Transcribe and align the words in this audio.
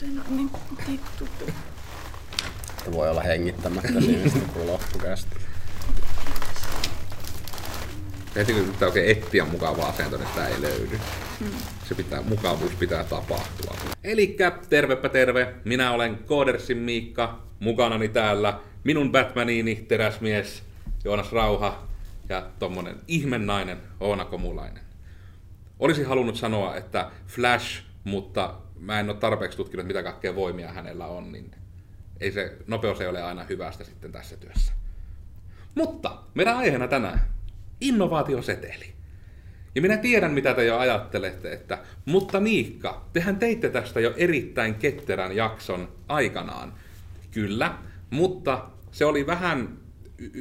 sen 0.00 0.22
on 0.28 0.36
niin 0.36 0.50
tuttu. 1.18 1.44
Että 2.78 2.92
voi 2.92 3.10
olla 3.10 3.22
hengittämättä 3.22 4.00
siinä 4.00 4.30
kun 4.52 4.66
loppukästi. 4.66 5.36
Heti 8.36 8.52
kun 8.52 8.64
pitää 8.64 8.88
oikein 8.88 9.10
etsiä 9.10 9.44
mukavaa 9.44 9.88
asento, 9.88 10.16
niin 10.16 10.28
sitä 10.28 10.48
ei 10.48 10.62
löydy. 10.62 11.00
Se 11.88 11.94
pitää, 11.94 12.22
mukavuus 12.22 12.72
pitää 12.72 13.04
tapahtua. 13.04 13.76
Elikkä 14.04 14.58
tervepä 14.68 15.08
terve, 15.08 15.54
minä 15.64 15.92
olen 15.92 16.18
Koodersin 16.18 16.78
Miikka, 16.78 17.42
mukanani 17.60 18.08
täällä 18.08 18.60
minun 18.84 19.12
Batmanini, 19.12 19.74
teräsmies 19.74 20.62
Joonas 21.04 21.32
Rauha 21.32 21.82
ja 22.28 22.46
tommonen 22.58 22.96
ihmennainen 23.08 23.78
Oona 24.00 24.24
Komulainen. 24.24 24.82
Olisin 25.78 26.06
halunnut 26.06 26.36
sanoa, 26.36 26.76
että 26.76 27.10
Flash, 27.26 27.82
mutta 28.04 28.54
mä 28.80 29.00
en 29.00 29.10
ole 29.10 29.16
tarpeeksi 29.16 29.56
tutkinut, 29.56 29.86
mitä 29.86 30.02
kaikkea 30.02 30.34
voimia 30.34 30.72
hänellä 30.72 31.06
on, 31.06 31.32
niin 31.32 31.50
ei 32.20 32.32
se, 32.32 32.56
nopeus 32.66 33.00
ei 33.00 33.08
ole 33.08 33.22
aina 33.22 33.44
hyvästä 33.44 33.84
sitten 33.84 34.12
tässä 34.12 34.36
työssä. 34.36 34.72
Mutta 35.74 36.18
meidän 36.34 36.56
aiheena 36.56 36.88
tänään, 36.88 37.20
innovaatioseteli. 37.80 38.92
Ja 39.74 39.82
minä 39.82 39.96
tiedän, 39.96 40.32
mitä 40.32 40.54
te 40.54 40.64
jo 40.64 40.78
ajattelette, 40.78 41.52
että 41.52 41.78
mutta 42.04 42.40
Miikka, 42.40 43.04
tehän 43.12 43.36
teitte 43.36 43.68
tästä 43.68 44.00
jo 44.00 44.14
erittäin 44.16 44.74
ketterän 44.74 45.36
jakson 45.36 45.88
aikanaan. 46.08 46.74
Kyllä, 47.30 47.74
mutta 48.10 48.68
se 48.92 49.04
oli 49.04 49.26
vähän 49.26 49.78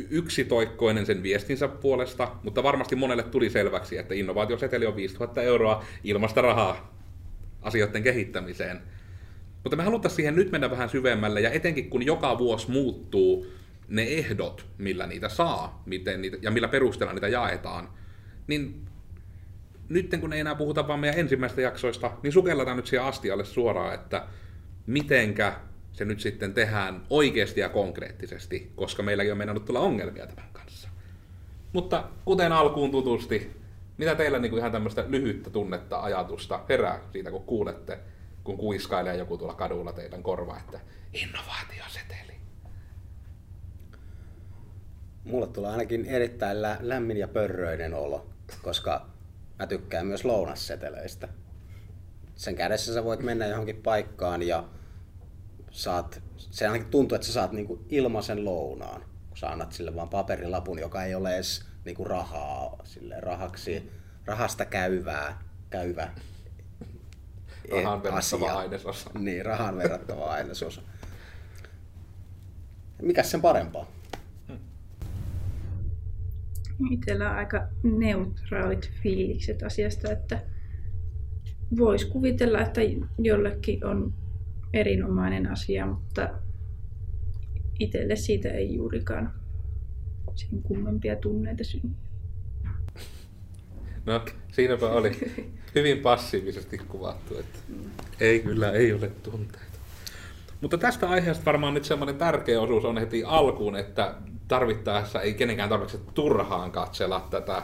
yksitoikkoinen 0.10 1.06
sen 1.06 1.24
viestinsä 1.24 1.68
puolesta, 1.68 2.32
mutta 2.44 2.64
varmasti 2.64 2.96
monelle 2.96 3.24
tuli 3.24 3.50
selväksi, 3.50 3.98
että 3.98 4.14
innovaatioseteli 4.14 4.86
on 4.86 4.96
5000 4.96 5.42
euroa 5.42 5.86
ilmasta 6.04 6.42
rahaa 6.42 6.97
asioiden 7.62 8.04
kehittämiseen. 8.04 8.82
Mutta 9.64 9.76
me 9.76 9.84
halutaan 9.84 10.16
siihen 10.16 10.36
nyt 10.36 10.52
mennä 10.52 10.72
vähän 10.72 10.90
syvemmälle, 10.90 11.42
ja 11.42 11.52
etenkin 11.52 11.90
kun 11.90 12.06
joka 12.06 12.38
vuosi 12.38 12.72
muuttuu 12.72 13.48
ne 13.88 14.04
ehdot, 14.04 14.66
millä 14.78 15.08
niitä 15.08 15.30
saa, 15.30 15.84
miten 15.86 16.22
niitä, 16.22 16.38
ja 16.42 16.52
millä 16.52 16.68
perusteella 16.68 17.14
niitä 17.14 17.28
jaetaan, 17.28 17.90
niin 18.48 18.86
nyt 19.90 20.16
kun 20.20 20.34
ei 20.34 20.40
enää 20.40 20.56
puhuta 20.56 20.88
vaan 20.88 21.00
meidän 21.00 21.20
ensimmäistä 21.20 21.62
jaksoista, 21.62 22.12
niin 22.24 22.34
sukelletaan 22.34 22.78
nyt 22.78 22.88
siihen 22.88 23.06
astialle 23.06 23.46
suoraan, 23.46 23.94
että 23.94 24.26
mitenkä 24.86 25.54
se 25.92 26.06
nyt 26.06 26.20
sitten 26.20 26.54
tehdään 26.54 27.02
oikeasti 27.10 27.60
ja 27.60 27.70
konkreettisesti, 27.70 28.72
koska 28.76 29.04
meilläkin 29.04 29.32
on 29.32 29.38
mennnyt 29.38 29.66
tulla 29.66 29.80
ongelmia 29.80 30.28
tämän 30.28 30.50
kanssa. 30.54 30.90
Mutta 31.74 32.04
kuten 32.26 32.52
alkuun 32.52 32.92
tutusti, 32.92 33.52
mitä 33.98 34.16
teillä 34.16 34.40
niin 34.40 34.50
kuin 34.50 34.60
ihan 34.60 34.72
tämmöistä 34.72 35.06
lyhyttä 35.08 35.50
tunnetta, 35.50 36.02
ajatusta 36.02 36.66
herää 36.70 37.00
siitä, 37.12 37.32
kun 37.32 37.44
kuulette, 37.44 38.00
kun 38.44 38.58
kuiskailee 38.58 39.16
joku 39.16 39.38
tuolla 39.38 39.56
kadulla 39.56 39.94
teidän 39.94 40.24
korva, 40.24 40.58
että 40.58 40.80
innovaatioseteli. 41.14 42.34
Mulle 45.24 45.48
tulee 45.48 45.72
ainakin 45.72 46.06
erittäin 46.06 46.62
lä- 46.62 46.78
lämmin 46.82 47.18
ja 47.18 47.28
pörröinen 47.28 47.94
olo, 47.94 48.30
koska 48.62 49.06
mä 49.60 49.68
tykkään 49.68 50.08
myös 50.08 50.26
lounasseteleistä. 50.26 51.28
Sen 52.36 52.56
kädessä 52.56 52.94
sä 52.94 53.04
voit 53.04 53.20
mennä 53.20 53.46
johonkin 53.46 53.82
paikkaan 53.84 54.44
ja 54.44 54.64
saat, 55.72 56.22
se 56.38 56.68
ainakin 56.68 56.92
tuntuu, 56.92 57.16
että 57.16 57.28
sä 57.28 57.34
saat 57.34 57.52
niinku 57.52 57.86
ilmaisen 57.90 58.46
lounaan, 58.46 59.02
kun 59.30 59.38
sä 59.38 59.50
annat 59.50 59.74
sille 59.74 59.96
vaan 59.96 60.10
paperilapun, 60.10 60.80
joka 60.80 61.04
ei 61.04 61.16
ole 61.16 61.36
edes 61.36 61.66
niinku 61.88 62.04
rahaa, 62.04 62.78
sille 62.84 63.20
rahaksi, 63.20 63.92
rahasta 64.26 64.66
käyvää, 64.66 65.42
käyvä 65.70 66.04
e- 66.04 67.76
verrattava 68.04 68.18
asia. 68.18 68.54
ainesosa. 68.54 69.10
Niin, 69.20 69.46
rahan 69.46 69.78
verrattava 69.78 70.26
ainesosa. 70.26 70.82
Mikäs 73.02 73.32
sen 73.32 73.42
parempaa? 73.42 73.92
Itsellä 76.92 77.32
on 77.32 77.38
aika 77.38 77.68
neutraalit 77.84 78.92
fiilikset 79.04 79.64
asiasta, 79.64 80.12
että 80.12 80.44
voisi 81.78 82.08
kuvitella, 82.08 82.62
että 82.62 82.82
jollekin 83.18 83.86
on 83.86 84.14
erinomainen 84.74 85.52
asia, 85.52 85.86
mutta 85.86 86.30
itselle 87.80 88.16
siitä 88.16 88.50
ei 88.50 88.76
juurikaan 88.76 89.34
sen 90.36 90.62
kummempia 90.64 91.16
tunneita 91.16 91.64
synny. 91.64 91.96
No, 94.06 94.26
siinäpä 94.52 94.86
oli 94.86 95.12
hyvin 95.76 96.00
passiivisesti 96.00 96.78
kuvattu, 96.78 97.38
että 97.38 97.60
ei 98.20 98.40
kyllä, 98.40 98.72
ei 98.72 98.94
ole 98.94 99.12
tunteita. 99.24 99.78
Mutta 100.62 100.78
tästä 100.78 101.10
aiheesta 101.10 101.46
varmaan 101.46 101.74
nyt 101.74 101.86
semmoinen 101.86 102.16
tärkeä 102.16 102.62
osuus 102.62 102.86
on 102.86 102.98
heti 102.98 103.24
alkuun, 103.24 103.76
että 103.76 104.16
tarvittaessa 104.48 105.22
ei 105.22 105.34
kenenkään 105.34 105.70
tarvitse 105.70 105.98
turhaan 106.14 106.72
katsella 106.72 107.28
tätä, 107.30 107.62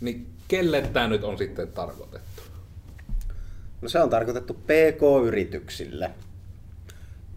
niin 0.00 0.26
kelle 0.48 0.82
tämä 0.82 1.08
nyt 1.08 1.24
on 1.24 1.38
sitten 1.38 1.68
tarkoitettu? 1.68 2.42
No 3.82 3.88
se 3.88 4.02
on 4.02 4.10
tarkoitettu 4.10 4.54
PK-yrityksille. 4.54 6.10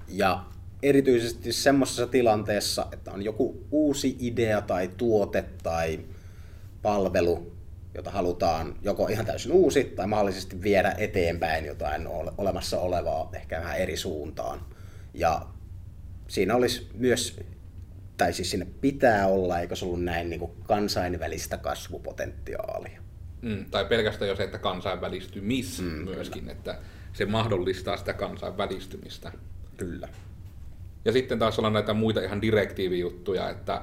Ja 0.07 0.43
erityisesti 0.83 1.53
semmoisessa 1.53 2.07
tilanteessa, 2.07 2.87
että 2.91 3.11
on 3.11 3.21
joku 3.21 3.67
uusi 3.71 4.15
idea 4.19 4.61
tai 4.61 4.89
tuote 4.97 5.45
tai 5.63 5.99
palvelu, 6.81 7.51
jota 7.95 8.11
halutaan 8.11 8.75
joko 8.81 9.07
ihan 9.07 9.25
täysin 9.25 9.51
uusi 9.51 9.83
tai 9.83 10.07
mahdollisesti 10.07 10.61
viedä 10.63 10.95
eteenpäin 10.97 11.65
jotain 11.65 12.07
ole- 12.07 12.33
olemassa 12.37 12.79
olevaa 12.79 13.29
ehkä 13.33 13.59
vähän 13.61 13.77
eri 13.77 13.97
suuntaan. 13.97 14.61
Ja 15.13 15.45
siinä 16.27 16.55
olisi 16.55 16.89
myös, 16.93 17.39
tai 18.17 18.33
siis 18.33 18.51
sinne 18.51 18.67
pitää 18.81 19.27
olla, 19.27 19.59
eikö 19.59 19.75
se 19.75 19.85
ollut 19.85 20.03
näin, 20.03 20.29
niin 20.29 20.39
kuin 20.39 20.51
kansainvälistä 20.63 21.57
kasvupotentiaalia. 21.57 23.01
Mm, 23.41 23.65
tai 23.71 23.85
pelkästään 23.85 24.29
jo 24.29 24.35
se, 24.35 24.43
että 24.43 24.57
kansainvälistymis 24.57 25.81
mm, 25.81 25.87
myöskin, 25.87 26.49
että 26.49 26.79
se 27.13 27.25
mahdollistaa 27.25 27.97
sitä 27.97 28.13
kansainvälistymistä. 28.13 29.31
Kyllä. 29.77 30.09
Ja 31.05 31.11
sitten 31.11 31.39
taas 31.39 31.59
olla 31.59 31.69
näitä 31.69 31.93
muita 31.93 32.21
ihan 32.21 32.41
direktiivijuttuja, 32.41 33.49
että 33.49 33.81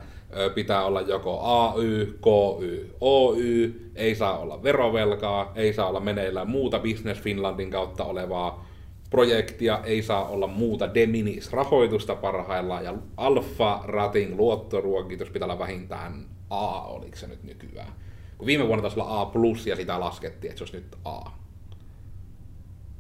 pitää 0.54 0.84
olla 0.84 1.00
joko 1.00 1.40
AY, 1.42 2.18
KY, 2.24 2.94
OY, 3.00 3.90
ei 3.94 4.14
saa 4.14 4.38
olla 4.38 4.62
verovelkaa, 4.62 5.52
ei 5.54 5.72
saa 5.72 5.88
olla 5.88 6.00
meneillään 6.00 6.50
muuta 6.50 6.78
Business 6.78 7.20
Finlandin 7.20 7.70
kautta 7.70 8.04
olevaa 8.04 8.66
projektia, 9.10 9.80
ei 9.84 10.02
saa 10.02 10.28
olla 10.28 10.46
muuta 10.46 10.94
Deminis-rahoitusta 10.94 12.14
parhaillaan, 12.14 12.84
ja 12.84 12.94
Alpha 13.16 13.82
Rating 13.84 14.36
luottoruokitus 14.36 15.30
pitää 15.30 15.46
olla 15.46 15.58
vähintään 15.58 16.26
A, 16.50 16.82
oliko 16.82 17.16
se 17.16 17.26
nyt 17.26 17.42
nykyään. 17.44 17.92
Kun 18.38 18.46
viime 18.46 18.66
vuonna 18.66 18.82
taisi 18.82 19.00
olla 19.00 19.20
A+, 19.20 19.32
ja 19.66 19.76
sitä 19.76 20.00
laskettiin, 20.00 20.50
että 20.50 20.58
se 20.58 20.64
olisi 20.64 20.76
nyt 20.76 20.96
A 21.04 21.30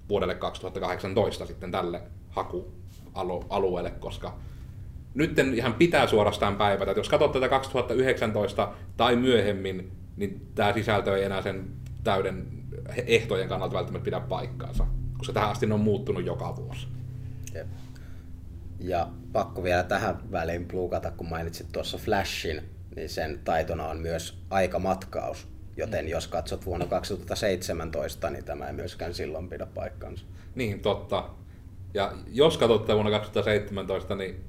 vuodelle 0.08 0.34
2018 0.34 1.46
sitten 1.46 1.70
tälle 1.70 2.02
hakualueelle, 3.16 3.90
koska 3.90 4.38
nyt 5.14 5.38
ihan 5.54 5.74
pitää 5.74 6.06
suorastaan 6.06 6.56
päivätä, 6.56 6.90
että 6.90 7.00
jos 7.00 7.08
katsot 7.08 7.32
tätä 7.32 7.48
2019 7.48 8.72
tai 8.96 9.16
myöhemmin, 9.16 9.92
niin 10.16 10.46
tämä 10.54 10.72
sisältö 10.72 11.16
ei 11.16 11.24
enää 11.24 11.42
sen 11.42 11.64
täyden 12.04 12.46
ehtojen 13.06 13.48
kannalta 13.48 13.76
välttämättä 13.76 14.04
pidä 14.04 14.20
paikkaansa, 14.20 14.86
koska 15.18 15.32
tähän 15.32 15.50
asti 15.50 15.66
ne 15.66 15.74
on 15.74 15.80
muuttunut 15.80 16.26
joka 16.26 16.56
vuosi. 16.56 16.88
Jep. 17.54 17.66
Ja 18.80 19.08
pakko 19.32 19.62
vielä 19.62 19.82
tähän 19.82 20.32
väliin 20.32 20.64
plugata, 20.64 21.10
kun 21.10 21.28
mainitsit 21.28 21.72
tuossa 21.72 21.98
Flashin, 21.98 22.62
niin 22.96 23.08
sen 23.08 23.40
taitona 23.44 23.88
on 23.88 23.98
myös 23.98 24.38
aikamatkaus. 24.50 25.48
Joten 25.76 26.08
jos 26.08 26.28
katsot 26.28 26.66
vuonna 26.66 26.86
2017, 26.86 28.30
niin 28.30 28.44
tämä 28.44 28.66
ei 28.66 28.72
myöskään 28.72 29.14
silloin 29.14 29.48
pidä 29.48 29.66
paikkansa. 29.66 30.24
Niin, 30.54 30.80
totta. 30.80 31.30
Ja 31.96 32.12
jos 32.32 32.58
katsot 32.58 32.82
tätä 32.82 32.94
vuonna 32.94 33.10
2017, 33.10 34.14
niin 34.14 34.44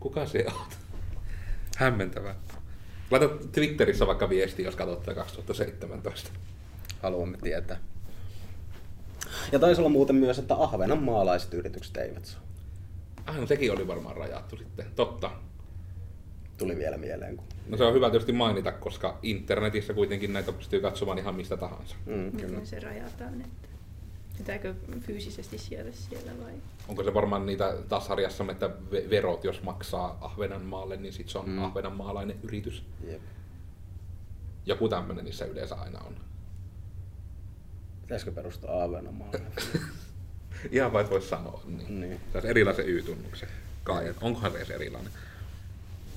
kuka 0.00 0.26
se 0.26 0.46
on? 0.48 0.66
Hämmentävää. 1.76 2.34
Laita 3.10 3.28
Twitterissä 3.52 4.06
vaikka 4.06 4.28
viesti, 4.28 4.62
jos 4.62 4.76
katsot 4.76 5.02
tätä 5.02 5.14
2017. 5.14 6.30
Haluamme 7.02 7.38
tietää. 7.42 7.78
Ja 9.52 9.58
taisi 9.58 9.80
olla 9.80 9.90
muuten 9.90 10.16
myös, 10.16 10.38
että 10.38 10.54
ahvenanmaalaiset 10.54 11.54
yritykset 11.54 11.96
eivät 11.96 12.24
saa. 12.24 12.40
Ah, 13.26 13.36
no 13.36 13.46
sekin 13.46 13.72
oli 13.72 13.86
varmaan 13.86 14.16
rajattu 14.16 14.56
sitten. 14.56 14.86
Totta. 14.96 15.30
Tuli 16.58 16.76
vielä 16.76 16.96
mieleen. 16.96 17.36
Kun... 17.36 17.46
No 17.68 17.76
se 17.76 17.84
on 17.84 17.94
hyvä 17.94 18.10
tietysti 18.10 18.32
mainita, 18.32 18.72
koska 18.72 19.18
internetissä 19.22 19.94
kuitenkin 19.94 20.32
näitä 20.32 20.52
pystyy 20.52 20.80
katsomaan 20.80 21.18
ihan 21.18 21.34
mistä 21.34 21.56
tahansa. 21.56 21.96
Mm, 22.06 22.32
kyllä. 22.32 22.46
Miten 22.46 22.66
se 22.66 22.80
rajataan, 22.80 23.40
että 23.40 23.75
pitääkö 24.38 24.74
fyysisesti 25.00 25.58
siellä 25.58 25.92
siellä 25.92 26.32
vai? 26.44 26.52
Onko 26.88 27.04
se 27.04 27.14
varmaan 27.14 27.46
niitä 27.46 27.74
taas 27.88 28.06
sarjassamme, 28.06 28.52
että 28.52 28.66
ve- 28.66 29.10
verot, 29.10 29.44
jos 29.44 29.62
maksaa 29.62 30.18
Ahvenanmaalle, 30.20 30.96
niin 30.96 31.12
sitten 31.12 31.32
se 31.32 31.38
on 31.38 31.48
Mm. 31.48 31.64
ahvenanmaalainen 31.64 32.36
yritys. 32.42 32.82
Jep. 33.06 33.22
Joku 34.66 34.88
tämmöinen 34.88 35.24
niissä 35.24 35.44
yleensä 35.44 35.74
aina 35.74 35.98
on. 36.00 36.16
Pitäisikö 38.02 38.32
perustaa 38.32 38.82
Ahvenanmaalle? 38.82 39.40
Ihan 40.72 40.92
vaikka 40.92 41.10
voisi 41.12 41.28
sanoa. 41.28 41.62
Niin. 41.66 42.00
Niin. 42.00 42.20
Saisi 42.32 42.48
erilaisen 42.48 42.88
Y-tunnuksen. 42.88 43.48
Kai, 43.84 44.14
onkohan 44.20 44.50
se 44.52 44.56
edes 44.56 44.70
erilainen? 44.70 45.12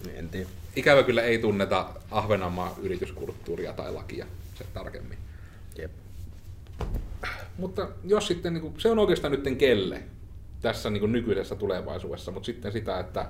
Niin, 0.05 0.17
En 0.17 0.29
tiedä. 0.29 0.49
Ikävä 0.75 1.03
kyllä 1.03 1.21
ei 1.23 1.37
tunneta 1.39 1.89
Ahvenanmaan 2.11 2.71
yrityskulttuuria 2.81 3.73
tai 3.73 3.93
lakia 3.93 4.25
se 4.57 4.63
tarkemmin. 4.73 5.17
Jep. 5.77 5.91
Mutta 7.59 7.87
jos 8.03 8.27
sitten, 8.27 8.53
niin 8.53 8.61
kuin, 8.61 8.73
se 8.77 8.91
on 8.91 8.99
oikeastaan 8.99 9.31
nyt 9.31 9.57
kelle 9.57 10.03
tässä 10.61 10.89
niin 10.89 10.99
kuin 11.01 11.11
nykyisessä 11.11 11.55
tulevaisuudessa, 11.55 12.31
mutta 12.31 12.45
sitten 12.45 12.71
sitä, 12.71 12.99
että 12.99 13.25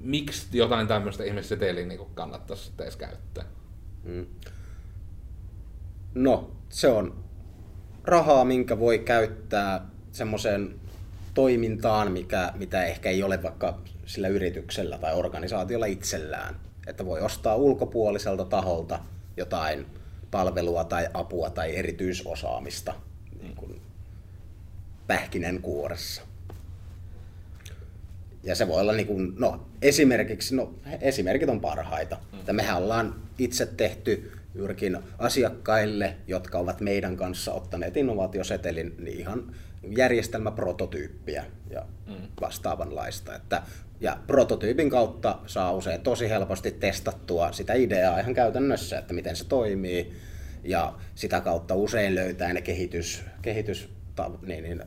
miksi 0.00 0.58
jotain 0.58 0.86
tämmöistä 0.86 1.24
ihmisseteliä 1.24 1.86
niin 1.86 2.00
kannattaisi 2.14 2.64
sitten 2.64 2.84
edes 2.84 2.96
käyttää. 2.96 3.44
Mm. 4.04 4.26
No, 6.14 6.50
se 6.68 6.88
on 6.88 7.24
rahaa, 8.04 8.44
minkä 8.44 8.78
voi 8.78 8.98
käyttää 8.98 9.86
semmoiseen 10.12 10.74
toimintaan, 11.34 12.12
mikä, 12.12 12.52
mitä 12.56 12.84
ehkä 12.84 13.10
ei 13.10 13.22
ole 13.22 13.42
vaikka 13.42 13.78
sillä 14.06 14.28
yrityksellä 14.28 14.98
tai 14.98 15.14
organisaatiolla 15.14 15.86
itsellään. 15.86 16.56
Että 16.86 17.06
voi 17.06 17.20
ostaa 17.20 17.56
ulkopuoliselta 17.56 18.44
taholta 18.44 18.98
jotain 19.36 19.86
palvelua 20.34 20.84
tai 20.84 21.08
apua 21.14 21.50
tai 21.50 21.76
erityisosaamista 21.76 22.94
niin 23.42 23.56
kuin 23.56 23.80
pähkinänkuoressa. 25.06 26.22
Ja 28.42 28.54
se 28.54 28.68
voi 28.68 28.80
olla 28.80 28.92
niin 28.92 29.06
kuin, 29.06 29.32
no 29.38 29.66
esimerkiksi, 29.82 30.56
no 30.56 30.74
esimerkit 31.00 31.48
on 31.48 31.60
parhaita. 31.60 32.18
Että 32.32 32.52
mehän 32.52 32.76
ollaan 32.76 33.14
itse 33.38 33.66
tehty 33.66 34.32
juurikin 34.54 34.98
asiakkaille, 35.18 36.16
jotka 36.26 36.58
ovat 36.58 36.80
meidän 36.80 37.16
kanssa 37.16 37.52
ottaneet 37.52 37.96
innovaatiosetelin, 37.96 38.94
niin 38.98 39.18
ihan 39.18 39.54
järjestelmäprototyyppiä 39.96 41.44
ja 41.70 41.86
vastaavanlaista. 42.40 43.34
Että, 43.34 43.62
ja 44.00 44.16
prototyypin 44.26 44.90
kautta 44.90 45.38
saa 45.46 45.72
usein 45.72 46.00
tosi 46.00 46.28
helposti 46.28 46.70
testattua 46.70 47.52
sitä 47.52 47.74
ideaa 47.74 48.20
ihan 48.20 48.34
käytännössä, 48.34 48.98
että 48.98 49.14
miten 49.14 49.36
se 49.36 49.44
toimii. 49.44 50.12
Ja 50.64 50.94
sitä 51.14 51.40
kautta 51.40 51.74
usein 51.74 52.14
löytää 52.14 52.52
ne 52.52 52.60
kehitys, 52.60 53.24
kehitys 53.42 53.88
niin, 54.46 54.64
niin, 54.64 54.82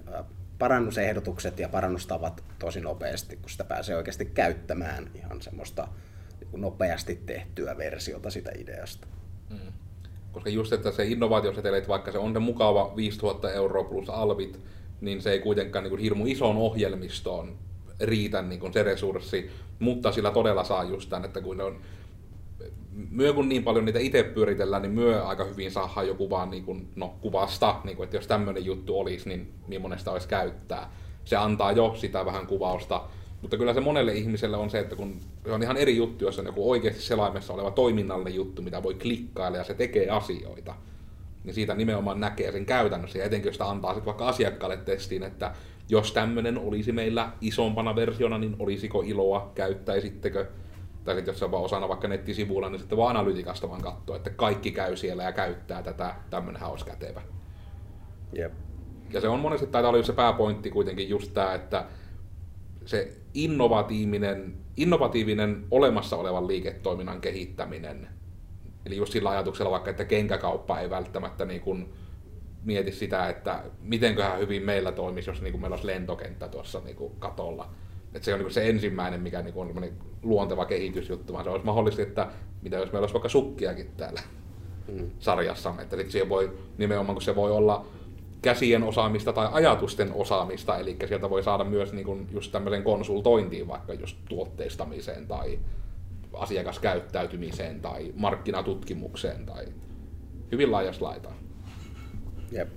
parannusehdotukset 0.60 1.60
ja 1.60 1.70
parannustavat 1.70 2.44
tosi 2.60 2.82
nopeasti, 2.82 3.36
kun 3.36 3.50
sitä 3.50 3.64
pääsee 3.64 3.96
oikeasti 3.96 4.26
käyttämään 4.26 5.12
ihan 5.16 5.42
semmoista 5.42 5.88
niin 6.40 6.62
nopeasti 6.62 7.22
tehtyä 7.26 7.78
versiota 7.78 8.30
sitä 8.30 8.52
ideasta. 8.58 9.08
Koska 10.32 10.50
just, 10.50 10.74
että 10.74 10.92
se 10.92 11.06
innovaatioseteleet, 11.06 11.88
vaikka 11.88 12.12
se 12.12 12.18
on 12.18 12.34
se 12.34 12.40
mukava 12.40 12.94
5000 12.96 13.52
euroa 13.52 13.84
plus 13.84 14.10
alvit, 14.10 14.60
niin 15.02 15.22
se 15.22 15.32
ei 15.32 15.40
kuitenkaan 15.40 15.84
niin 15.84 15.90
kuin 15.90 16.02
hirmu 16.02 16.26
isoon 16.26 16.58
ohjelmistoon 16.58 17.58
riitä 18.00 18.42
niin 18.42 18.60
kuin 18.60 18.74
se 18.74 18.84
resurssi, 18.84 19.50
mutta 19.80 20.12
sillä 20.12 20.32
todella 20.32 20.64
saa 20.64 20.84
just 20.84 21.10
tämän, 21.10 21.26
että 21.26 21.42
kun 21.42 21.62
on 21.62 21.82
myö 23.10 23.34
kun 23.34 23.50
niin 23.50 23.64
paljon 23.64 23.86
niitä 23.86 24.00
itse 24.00 24.24
pyöritellään, 24.24 24.82
niin 24.82 24.92
myö 24.92 25.26
aika 25.26 25.44
hyvin 25.44 25.72
saadaan 25.72 26.08
joku 26.08 26.30
vaan 26.30 26.52
niin 26.52 26.64
kuin, 26.64 26.88
no, 26.96 27.16
kuvasta, 27.22 27.76
niin 27.84 27.98
kuin, 27.98 28.04
että 28.04 28.18
jos 28.18 28.28
tämmöinen 28.28 28.66
juttu 28.66 29.00
olisi, 29.00 29.30
niin, 29.30 29.54
niin 29.68 29.82
monesta 29.82 30.12
olisi 30.12 30.28
käyttää. 30.28 30.92
Se 31.26 31.36
antaa 31.36 31.72
jo 31.72 31.96
sitä 31.98 32.26
vähän 32.26 32.48
kuvausta, 32.48 33.04
mutta 33.42 33.58
kyllä 33.58 33.74
se 33.74 33.80
monelle 33.80 34.14
ihmiselle 34.14 34.58
on 34.58 34.70
se, 34.70 34.80
että 34.80 34.96
kun 34.96 35.20
se 35.46 35.52
on 35.52 35.64
ihan 35.64 35.78
eri 35.78 35.98
juttu, 35.98 36.26
jos 36.26 36.40
on 36.40 36.46
joku 36.46 36.72
oikeasti 36.72 37.02
selaimessa 37.02 37.54
oleva 37.54 37.72
toiminnallinen 37.72 38.36
juttu, 38.36 38.62
mitä 38.62 38.84
voi 38.84 38.94
klikkailla 38.94 39.58
ja 39.58 39.64
se 39.64 39.74
tekee 39.74 40.10
asioita, 40.10 40.76
niin 41.44 41.54
siitä 41.54 41.76
nimenomaan 41.76 42.20
näkee 42.20 42.52
sen 42.52 42.66
käytännössä. 42.66 43.18
Ja 43.18 43.26
etenkin 43.26 43.48
jos 43.48 43.56
sitä 43.56 43.70
antaa 43.70 43.94
sitten 43.94 44.06
vaikka 44.06 44.28
asiakkaalle 44.28 44.78
testiin, 44.78 45.24
että 45.24 45.52
jos 45.90 46.12
tämmöinen 46.12 46.58
olisi 46.58 46.92
meillä 46.92 47.32
isompana 47.42 47.96
versiona, 47.96 48.38
niin 48.38 48.56
olisiko 48.60 49.02
iloa, 49.02 49.52
käyttäisittekö? 49.56 50.46
Tai 51.04 51.16
sitten 51.16 51.32
jos 51.32 51.40
se 51.40 51.46
on 51.46 51.52
vaan 51.52 51.64
osana 51.64 51.90
vaikka 51.90 52.08
nettisivuilla, 52.08 52.70
niin 52.70 52.80
sitten 52.80 52.98
vaan 52.98 53.18
analytikasta 53.18 53.70
vaan 53.70 53.82
katsoa, 53.82 54.16
että 54.16 54.30
kaikki 54.30 54.72
käy 54.72 54.96
siellä 54.96 55.24
ja 55.24 55.32
käyttää 55.32 55.84
tätä, 55.84 56.16
tämmöinenhän 56.30 56.72
olisi 56.72 56.86
kätevä. 56.86 57.22
Jep. 58.34 58.54
Ja 59.14 59.22
se 59.22 59.28
on 59.28 59.40
monesti, 59.40 59.68
taitaa 59.68 59.92
olla 59.92 60.04
se 60.04 60.14
pääpointti 60.14 60.70
kuitenkin 60.70 61.10
just 61.10 61.34
tämä, 61.34 61.54
että 61.54 61.86
se 62.86 63.18
innovatiivinen, 63.34 64.58
innovatiivinen 64.78 65.66
olemassa 65.72 66.16
olevan 66.16 66.48
liiketoiminnan 66.48 67.22
kehittäminen, 67.22 68.08
eli 68.86 68.98
just 68.98 69.14
sillä 69.14 69.30
ajatuksella 69.30 69.72
vaikka, 69.72 69.90
että 69.90 70.06
kenkäkauppa 70.06 70.80
ei 70.80 70.90
välttämättä 70.90 71.46
niin 71.46 71.62
kuin 71.62 71.94
mieti 72.68 72.92
sitä, 72.92 73.30
että 73.30 73.64
mitenköhän 73.82 74.40
hyvin 74.40 74.64
meillä 74.64 74.92
toimisi, 74.92 75.30
jos 75.30 75.42
niin 75.42 75.52
kuin 75.52 75.62
meillä 75.62 75.76
olisi 75.76 75.88
lentokenttä 75.88 76.48
tuossa 76.48 76.82
niin 76.86 76.96
kuin 76.96 77.14
katolla. 77.20 77.70
Että 78.14 78.26
se 78.26 78.34
on 78.34 78.40
niin 78.40 78.52
se 78.52 78.70
ensimmäinen, 78.70 79.22
mikä 79.22 79.42
niin 79.42 79.54
on 79.56 79.84
luonteva 80.24 80.66
kehitysjuttu, 80.66 81.34
vaan 81.34 81.44
se 81.44 81.50
olisi 81.50 81.66
mahdollista, 81.66 82.02
että 82.02 82.28
mitä 82.62 82.76
jos 82.76 82.92
meillä 82.92 83.04
olisi 83.04 83.14
vaikka 83.14 83.30
sukkiakin 83.30 83.92
täällä 83.98 84.22
mm. 84.88 85.12
sarjassamme, 85.20 85.82
että 85.82 85.98
siihen 86.10 86.30
voi 86.30 86.58
nimenomaan, 86.78 87.16
kun 87.16 87.22
se 87.22 87.36
voi 87.36 87.52
olla 87.52 87.86
käsien 88.42 88.84
osaamista 88.84 89.34
tai 89.34 89.48
ajatusten 89.52 90.14
osaamista, 90.14 90.78
eli 90.78 90.98
sieltä 91.08 91.30
voi 91.30 91.44
saada 91.44 91.64
myös 91.64 91.94
niin 91.94 92.06
kuin 92.06 92.28
just 92.32 92.52
tämmöisen 92.52 92.84
konsultointiin 92.84 93.68
vaikka 93.68 93.94
just 93.94 94.18
tuotteistamiseen 94.30 95.28
tai 95.28 95.60
asiakaskäyttäytymiseen 96.34 97.82
tai 97.82 98.14
markkinatutkimukseen 98.16 99.46
tai 99.46 99.66
hyvin 100.52 100.72
laajassa 100.72 101.06
laitaan. 101.06 101.47
Jep. 102.52 102.70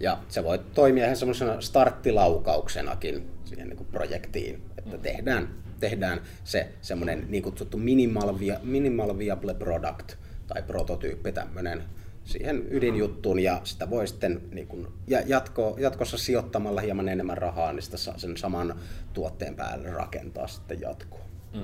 Ja 0.00 0.18
se 0.28 0.44
voi 0.44 0.58
toimia 0.58 1.04
ihan 1.04 1.16
semmoisena 1.16 1.60
starttilaukauksenakin 1.60 3.30
siihen 3.44 3.68
niin 3.68 3.76
kuin 3.76 3.88
projektiin, 3.92 4.62
että 4.78 4.98
tehdään, 4.98 5.48
tehdään 5.80 6.20
se 6.44 6.68
semmoinen 6.80 7.26
niin 7.28 7.42
kutsuttu 7.42 7.76
minimal, 7.76 8.38
via, 8.38 8.60
minimal 8.62 9.18
viable 9.18 9.54
product 9.54 10.12
tai 10.46 10.62
prototyyppi 10.62 11.32
tämmöinen 11.32 11.84
siihen 12.24 12.66
ydinjuttuun 12.70 13.40
ja 13.40 13.60
sitä 13.64 13.90
voi 13.90 14.06
sitten 14.06 14.40
niin 14.52 14.66
kuin, 14.66 14.86
ja 15.06 15.20
jatko, 15.26 15.76
jatkossa 15.80 16.18
sijoittamalla 16.18 16.80
hieman 16.80 17.08
enemmän 17.08 17.38
rahaa, 17.38 17.72
niin 17.72 17.82
sitä 17.82 17.96
saa 17.96 18.18
sen 18.18 18.36
saman 18.36 18.74
tuotteen 19.12 19.54
päälle 19.54 19.90
rakentaa 19.90 20.46
sitten 20.46 20.80
jatkoa. 20.80 21.24
Mm. 21.54 21.62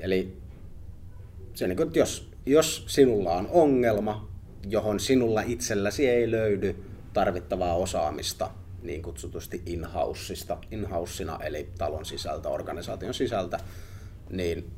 Eli 0.00 0.36
se, 1.54 1.66
niin 1.66 1.76
kuin, 1.76 1.86
että 1.86 1.98
jos, 1.98 2.30
jos 2.46 2.84
sinulla 2.88 3.32
on 3.32 3.48
ongelma, 3.50 4.28
johon 4.66 5.00
sinulla 5.00 5.40
itselläsi 5.40 6.08
ei 6.08 6.30
löydy 6.30 6.84
tarvittavaa 7.12 7.74
osaamista 7.74 8.50
niin 8.82 9.02
kutsutusti 9.02 9.62
in-houseista, 9.66 10.58
in-housena, 10.70 11.38
eli 11.44 11.68
talon 11.78 12.04
sisältä, 12.04 12.48
organisaation 12.48 13.14
sisältä, 13.14 13.60
niin 14.30 14.70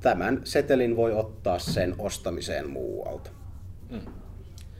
tämän 0.00 0.40
setelin 0.44 0.96
voi 0.96 1.12
ottaa 1.12 1.58
sen 1.58 1.94
ostamiseen 1.98 2.70
muualta. 2.70 3.30
Mm. 3.90 4.00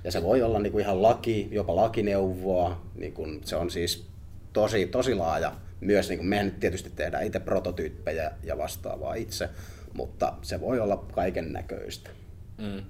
Ja 0.04 0.12
se 0.12 0.22
voi 0.22 0.42
olla 0.42 0.58
niin 0.58 0.72
kuin 0.72 0.82
ihan 0.82 1.02
laki, 1.02 1.48
jopa 1.50 1.76
lakineuvoa, 1.76 2.82
niin 2.94 3.12
kuin 3.12 3.40
se 3.44 3.56
on 3.56 3.70
siis 3.70 4.06
tosi, 4.52 4.86
tosi 4.86 5.14
laaja. 5.14 5.52
Myös 5.80 6.08
niin 6.08 6.18
kuin 6.18 6.28
mehän 6.28 6.50
tietysti 6.50 6.90
tehdään 6.90 7.26
itse 7.26 7.40
prototyyppejä 7.40 8.32
ja 8.42 8.58
vastaavaa 8.58 9.14
itse, 9.14 9.48
mutta 9.92 10.32
se 10.42 10.60
voi 10.60 10.80
olla 10.80 10.96
kaiken 10.96 11.52
näköistä. 11.52 12.10
Mm. 12.58 12.82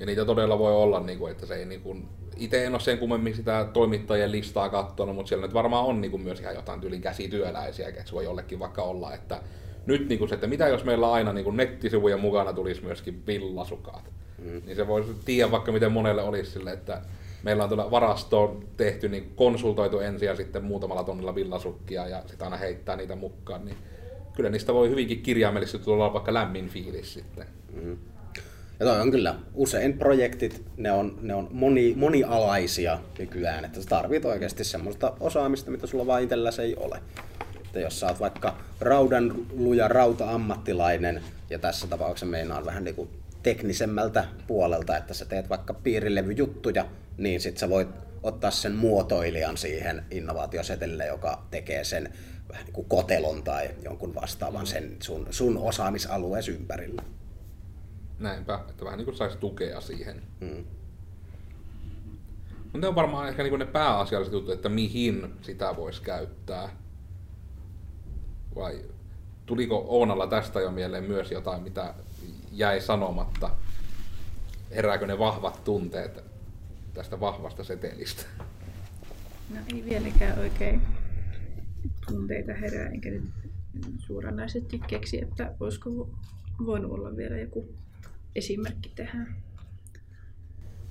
Ja 0.00 0.06
niitä 0.06 0.24
todella 0.24 0.58
voi 0.58 0.72
olla, 0.72 1.00
niin 1.00 1.18
kuin, 1.18 1.32
että 1.32 1.46
se 1.46 1.54
ei 1.54 1.64
niin 1.64 1.80
kuin, 1.80 2.08
itse 2.36 2.64
en 2.64 2.72
ole 2.72 2.80
sen 2.80 2.98
kummemmin 2.98 3.34
sitä 3.34 3.68
toimittajien 3.72 4.32
listaa 4.32 4.68
katsonut, 4.68 5.14
mutta 5.14 5.28
siellä 5.28 5.46
nyt 5.46 5.54
varmaan 5.54 5.84
on 5.84 6.00
niin 6.00 6.10
kuin 6.10 6.22
myös 6.22 6.40
ihan 6.40 6.54
jotain 6.54 6.80
tyylin 6.80 7.00
käsityöläisiä, 7.00 7.88
että 7.88 8.02
se 8.04 8.12
voi 8.12 8.24
jollekin 8.24 8.58
vaikka 8.58 8.82
olla, 8.82 9.14
että 9.14 9.40
nyt 9.86 10.08
niin 10.08 10.18
kuin 10.18 10.28
se, 10.28 10.34
että 10.34 10.46
mitä 10.46 10.68
jos 10.68 10.84
meillä 10.84 11.12
aina 11.12 11.32
niin 11.32 11.44
kuin 11.44 11.56
nettisivujen 11.56 12.20
mukana 12.20 12.52
tulisi 12.52 12.84
myöskin 12.84 13.26
villasukat, 13.26 14.10
mm. 14.38 14.62
niin 14.66 14.76
se 14.76 14.86
voisi 14.86 15.10
tiedä 15.24 15.50
vaikka 15.50 15.72
miten 15.72 15.92
monelle 15.92 16.22
olisi 16.22 16.50
sille, 16.50 16.72
että 16.72 17.02
meillä 17.42 17.62
on 17.62 17.68
tuolla 17.68 17.90
varastoon 17.90 18.64
tehty, 18.76 19.08
niin 19.08 19.32
konsultoitu 19.36 19.98
ensin 19.98 20.26
ja 20.26 20.36
sitten 20.36 20.64
muutamalla 20.64 21.04
tonnilla 21.04 21.34
villasukkia 21.34 22.08
ja 22.08 22.22
sitten 22.26 22.44
aina 22.46 22.56
heittää 22.56 22.96
niitä 22.96 23.16
mukaan, 23.16 23.64
niin 23.64 23.76
kyllä 24.34 24.50
niistä 24.50 24.74
voi 24.74 24.90
hyvinkin 24.90 25.22
kirjaimellisesti 25.22 25.84
tulla 25.84 26.12
vaikka 26.12 26.34
lämmin 26.34 26.68
fiilis 26.68 27.14
sitten. 27.14 27.46
Mm. 27.82 27.96
Ja 28.80 28.86
toi 28.86 29.00
on 29.00 29.10
kyllä, 29.10 29.34
usein 29.54 29.98
projektit, 29.98 30.62
ne 30.76 30.92
on, 30.92 31.18
ne 31.22 31.34
on 31.34 31.48
moni, 31.50 31.94
monialaisia 31.96 32.98
nykyään, 33.18 33.64
että 33.64 33.80
sä 33.82 33.88
tarvit 33.88 34.24
oikeasti 34.24 34.64
semmoista 34.64 35.12
osaamista, 35.20 35.70
mitä 35.70 35.86
sulla 35.86 36.06
vaan 36.06 36.22
itselläsi 36.22 36.62
ei 36.62 36.76
ole. 36.76 37.00
Että 37.56 37.80
jos 37.80 38.00
sä 38.00 38.06
oot 38.06 38.20
vaikka 38.20 38.56
raudan 38.80 39.34
luja 39.52 39.88
rauta-ammattilainen, 39.88 41.22
ja 41.50 41.58
tässä 41.58 41.86
tapauksessa 41.86 42.26
meinaan 42.26 42.64
vähän 42.64 42.84
niin 42.84 42.94
kuin 42.94 43.08
teknisemmältä 43.42 44.24
puolelta, 44.46 44.96
että 44.96 45.14
sä 45.14 45.24
teet 45.24 45.48
vaikka 45.48 45.74
piirilevyjuttuja, 45.74 46.86
niin 47.18 47.40
sit 47.40 47.58
sä 47.58 47.68
voit 47.68 47.88
ottaa 48.22 48.50
sen 48.50 48.74
muotoilijan 48.74 49.56
siihen 49.56 50.04
innovaatiosetelle, 50.10 51.06
joka 51.06 51.42
tekee 51.50 51.84
sen 51.84 52.12
vähän 52.48 52.64
niin 52.64 52.74
kuin 52.74 52.88
kotelon 52.88 53.42
tai 53.42 53.70
jonkun 53.84 54.14
vastaavan 54.14 54.66
sen 54.66 54.96
sun, 55.02 55.26
sun 55.30 55.58
osaamisalueesi 55.58 56.50
ympärillä. 56.50 57.02
Näinpä, 58.18 58.60
että 58.70 58.84
vähän 58.84 58.98
niin 58.98 59.04
kuin 59.04 59.16
saisi 59.16 59.38
tukea 59.38 59.80
siihen. 59.80 60.22
Hmm. 60.40 60.64
Mutta 62.62 62.78
ne 62.78 62.88
on 62.88 62.94
varmaan 62.94 63.28
ehkä 63.28 63.42
niinku 63.42 63.56
ne 63.56 63.66
pääasialliset 63.66 64.32
jutut, 64.32 64.50
että 64.50 64.68
mihin 64.68 65.34
sitä 65.42 65.76
voisi 65.76 66.02
käyttää. 66.02 66.68
Vai 68.56 68.84
tuliko 69.46 69.84
Oonalla 69.88 70.26
tästä 70.26 70.60
jo 70.60 70.70
mieleen 70.70 71.04
myös 71.04 71.30
jotain, 71.30 71.62
mitä 71.62 71.94
jäi 72.52 72.80
sanomatta? 72.80 73.50
Herääkö 74.70 75.06
ne 75.06 75.18
vahvat 75.18 75.64
tunteet 75.64 76.24
tästä 76.94 77.20
vahvasta 77.20 77.64
setelistä? 77.64 78.22
No 79.54 79.60
ei 79.74 79.84
vieläkään 79.84 80.38
oikein 80.38 80.82
tunteita 82.08 82.54
herää, 82.54 82.88
enkä 82.88 83.10
nyt 83.10 83.24
suoranaisesti 83.98 84.78
keksi, 84.86 85.22
että 85.22 85.54
olisiko 85.60 85.90
voinut 86.66 86.92
olla 86.92 87.16
vielä 87.16 87.36
joku 87.36 87.68
esimerkki 88.36 88.92
tähän. 88.96 89.36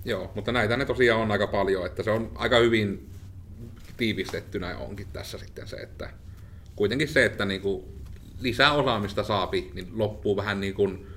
Joo, 0.06 0.32
mutta 0.36 0.52
näitä 0.52 0.78
ne 0.78 0.86
tosiaan 0.86 1.22
on 1.22 1.32
aika 1.32 1.48
paljon, 1.48 1.86
että 1.86 2.04
se 2.04 2.12
on 2.12 2.32
aika 2.36 2.58
hyvin 2.58 3.10
tiivistettynä 3.98 4.78
onkin 4.78 5.08
tässä 5.14 5.38
sitten 5.38 5.68
se, 5.68 5.76
että 5.76 6.10
kuitenkin 6.76 7.08
se, 7.08 7.26
että 7.26 7.46
niinku 7.46 7.96
lisää 8.40 8.74
osaamista 8.74 9.24
saapi, 9.24 9.72
niin 9.74 9.88
loppuu 9.94 10.38
vähän 10.38 10.60
niin 10.60 10.74
kuin 10.74 11.08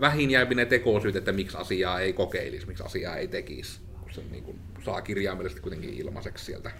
vähin 0.00 0.30
jääpi 0.30 0.54
ne 0.54 0.66
tekosyyt, 0.66 1.16
että 1.16 1.32
miksi 1.32 1.56
asiaa 1.56 2.00
ei 2.00 2.12
kokeilisi, 2.12 2.66
miksi 2.66 2.82
asiaa 2.82 3.16
ei 3.16 3.28
tekisi, 3.28 3.80
kun 4.00 4.12
se 4.12 4.22
niin 4.30 4.44
kuin 4.44 4.58
saa 4.84 5.02
kirjaimellisesti 5.02 5.60
kuitenkin 5.60 5.94
ilmaiseksi 5.94 6.44
sieltä. 6.44 6.70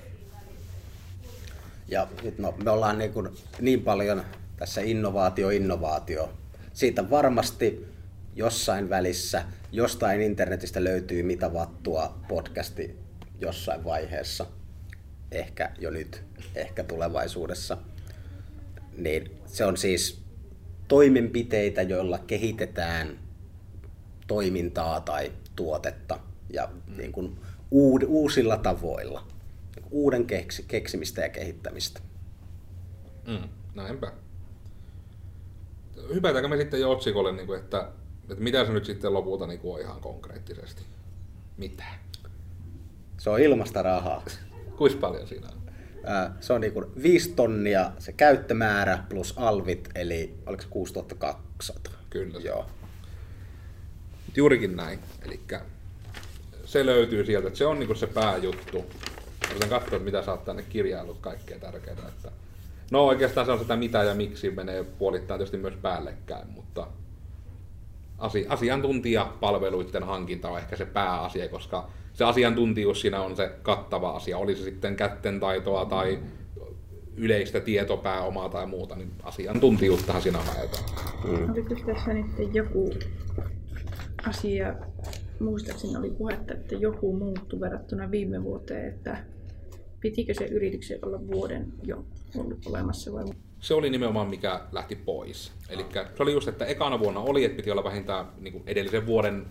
Ja 1.88 2.08
nyt 2.22 2.38
no, 2.38 2.54
me 2.64 2.70
ollaan 2.70 2.98
niin, 2.98 3.12
kuin 3.12 3.28
niin 3.60 3.82
paljon 3.82 4.24
tässä 4.56 4.80
innovaatio, 4.80 5.50
innovaatio. 5.50 6.32
Siitä 6.72 7.10
varmasti 7.10 7.93
jossain 8.36 8.90
välissä, 8.90 9.44
jostain 9.72 10.22
internetistä 10.22 10.84
löytyy 10.84 11.22
mitä 11.22 11.52
vattua 11.52 12.18
podcasti 12.28 12.98
jossain 13.40 13.84
vaiheessa. 13.84 14.46
Ehkä 15.30 15.70
jo 15.78 15.90
nyt, 15.90 16.22
ehkä 16.54 16.84
tulevaisuudessa. 16.84 17.78
Niin 18.96 19.30
se 19.46 19.64
on 19.64 19.76
siis 19.76 20.22
toimenpiteitä, 20.88 21.82
joilla 21.82 22.18
kehitetään 22.18 23.18
toimintaa 24.26 25.00
tai 25.00 25.32
tuotetta 25.56 26.20
ja 26.52 26.68
niin 26.96 27.12
kuin 27.12 27.38
uusilla 28.06 28.56
tavoilla. 28.56 29.26
Uuden 29.90 30.26
keksi, 30.26 30.64
keksimistä 30.68 31.20
ja 31.20 31.28
kehittämistä. 31.28 32.00
Mm, 33.26 33.48
näinpä. 33.74 34.12
Hypätäänkö 36.14 36.48
me 36.48 36.56
sitten 36.56 36.80
jo 36.80 36.90
otsikolle, 36.90 37.32
niin 37.32 37.46
kuin, 37.46 37.60
että, 37.60 37.92
että 38.30 38.44
mitä 38.44 38.64
se 38.66 38.72
nyt 38.72 38.84
sitten 38.84 39.14
lopulta 39.14 39.46
niin 39.46 39.60
on 39.64 39.80
ihan 39.80 40.00
konkreettisesti? 40.00 40.82
Mitä? 41.56 41.84
Se 43.18 43.30
on 43.30 43.40
ilmasta 43.40 43.82
rahaa. 43.82 44.24
Kuinka 44.78 44.98
paljon 45.00 45.28
siinä 45.28 45.48
on? 45.48 45.64
Se 46.40 46.52
on 46.52 46.60
niin 46.60 46.72
kuin 46.72 46.86
5 47.02 47.32
tonnia 47.32 47.92
se 47.98 48.12
käyttömäärä 48.12 49.04
plus 49.08 49.34
alvit, 49.36 49.88
eli 49.94 50.34
oliko 50.46 50.62
se 50.62 50.68
6200? 50.68 51.92
Kyllä. 52.10 52.40
Joo. 52.40 52.66
Juurikin 54.36 54.76
näin. 54.76 54.98
Eli 55.26 55.40
se 56.64 56.86
löytyy 56.86 57.26
sieltä, 57.26 57.48
että 57.48 57.58
se 57.58 57.66
on 57.66 57.78
niin 57.78 57.96
se 57.96 58.06
pääjuttu. 58.06 58.84
Yritän 59.50 59.68
katsoa, 59.68 59.98
mitä 59.98 60.22
saattaa 60.22 60.54
ne 60.54 60.62
kirjailut 60.62 61.18
kaikkea 61.20 61.58
tärkeää. 61.58 62.08
Että... 62.08 62.30
No 62.90 63.06
oikeastaan 63.06 63.46
se 63.46 63.52
on 63.52 63.58
sitä 63.58 63.76
mitä 63.76 64.02
ja 64.02 64.14
miksi 64.14 64.50
menee 64.50 64.84
puolittain 64.84 65.38
tietysti 65.38 65.56
myös 65.56 65.74
päällekkäin, 65.82 66.48
mutta 66.50 66.86
asiantuntijapalveluiden 68.48 70.02
hankinta 70.02 70.50
on 70.50 70.58
ehkä 70.58 70.76
se 70.76 70.86
pääasia, 70.86 71.48
koska 71.48 71.88
se 72.12 72.24
asiantuntijuus 72.24 73.00
siinä 73.00 73.22
on 73.22 73.36
se 73.36 73.52
kattava 73.62 74.10
asia. 74.10 74.38
Oli 74.38 74.56
se 74.56 74.62
sitten 74.62 74.96
kättentaitoa 74.96 75.84
tai 75.84 76.18
yleistä 77.16 77.60
tietopääomaa 77.60 78.48
tai 78.48 78.66
muuta, 78.66 78.96
niin 78.96 79.10
asiantuntijuuttahan 79.22 80.22
siinä 80.22 80.38
haetaan. 80.38 80.84
Mm. 81.24 81.50
Oliko 81.50 81.74
tässä 81.86 82.12
nyt 82.12 82.54
joku 82.54 82.90
asia, 84.28 84.74
muistaakseni 85.40 85.96
oli 85.96 86.10
puhetta, 86.10 86.54
että 86.54 86.74
joku 86.74 87.16
muuttui 87.16 87.60
verrattuna 87.60 88.10
viime 88.10 88.42
vuoteen, 88.42 88.88
että 88.88 89.24
pitikö 90.00 90.34
se 90.34 90.44
yrityksen 90.44 90.98
olla 91.02 91.26
vuoden 91.26 91.72
jo 91.82 92.04
ollut 92.36 92.66
olemassa 92.66 93.12
vai? 93.12 93.24
Se 93.64 93.74
oli 93.74 93.90
nimenomaan 93.90 94.28
mikä 94.28 94.60
lähti 94.72 94.96
pois. 94.96 95.52
Eli 95.68 95.86
se 95.92 96.22
oli 96.22 96.32
just, 96.32 96.48
että 96.48 96.64
ekana 96.64 96.98
vuonna 96.98 97.20
oli, 97.20 97.44
että 97.44 97.56
piti 97.56 97.70
olla 97.70 97.84
vähintään 97.84 98.26
niin 98.40 98.62
edellisen 98.66 99.06
vuoden 99.06 99.46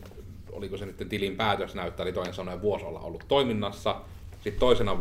oliko 0.52 0.78
se 0.78 0.86
nyt 0.86 1.10
tilin 1.10 1.36
päätös 1.36 1.76
näyttää, 1.76 2.04
eli 2.04 2.14
toinen 2.14 2.34
sanoi, 2.34 2.62
vuosi 2.62 2.86
olla 2.86 3.00
ollut 3.00 3.26
toiminnassa. 3.28 4.02
Sitten 4.34 4.60
toisena, 4.60 4.98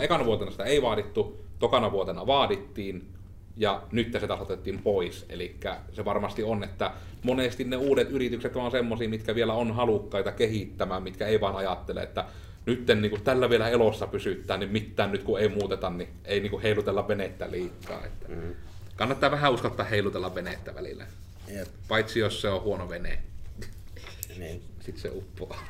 ekana 0.00 0.24
vuotena 0.24 0.50
sitä 0.50 0.64
ei 0.64 0.82
vaadittu, 0.82 1.44
tokana 1.58 1.92
vuotena 1.92 2.26
vaadittiin, 2.26 3.08
ja 3.56 3.82
nyt 3.92 4.12
se 4.20 4.26
taas 4.26 4.40
otettiin 4.40 4.82
pois. 4.82 5.26
Eli 5.28 5.56
se 5.92 6.04
varmasti 6.04 6.42
on, 6.42 6.64
että 6.64 6.90
monesti 7.22 7.64
ne 7.64 7.76
uudet 7.76 8.10
yritykset 8.10 8.56
on 8.56 8.70
semmoisia, 8.70 9.08
mitkä 9.08 9.34
vielä 9.34 9.52
on 9.52 9.72
halukkaita 9.72 10.32
kehittämään, 10.32 11.02
mitkä 11.02 11.26
ei 11.26 11.40
vaan 11.40 11.56
ajattele, 11.56 12.02
että 12.02 12.24
nyt 12.68 12.86
niin 13.00 13.10
kuin 13.10 13.22
tällä 13.22 13.50
vielä 13.50 13.68
elossa 13.68 14.06
pysyttää, 14.06 14.56
niin 14.56 14.70
mitään 14.70 15.12
nyt 15.12 15.22
kun 15.22 15.40
ei 15.40 15.48
muuteta, 15.48 15.90
niin 15.90 16.08
ei 16.24 16.40
niin 16.40 16.50
kuin 16.50 16.62
heilutella 16.62 17.08
venettä 17.08 17.50
liikaa. 17.50 18.06
Että 18.06 18.28
mm. 18.28 18.54
Kannattaa 18.96 19.30
vähän 19.30 19.52
uskaltaa 19.52 19.86
heilutella 19.86 20.34
venettä 20.34 20.74
välillä. 20.74 21.06
Yep. 21.54 21.68
Paitsi 21.88 22.18
jos 22.18 22.40
se 22.40 22.48
on 22.48 22.62
huono 22.62 22.88
vene. 22.88 23.18
Niin. 24.38 24.62
Sitten 24.80 25.02
se 25.02 25.10
uppoaa. 25.14 25.68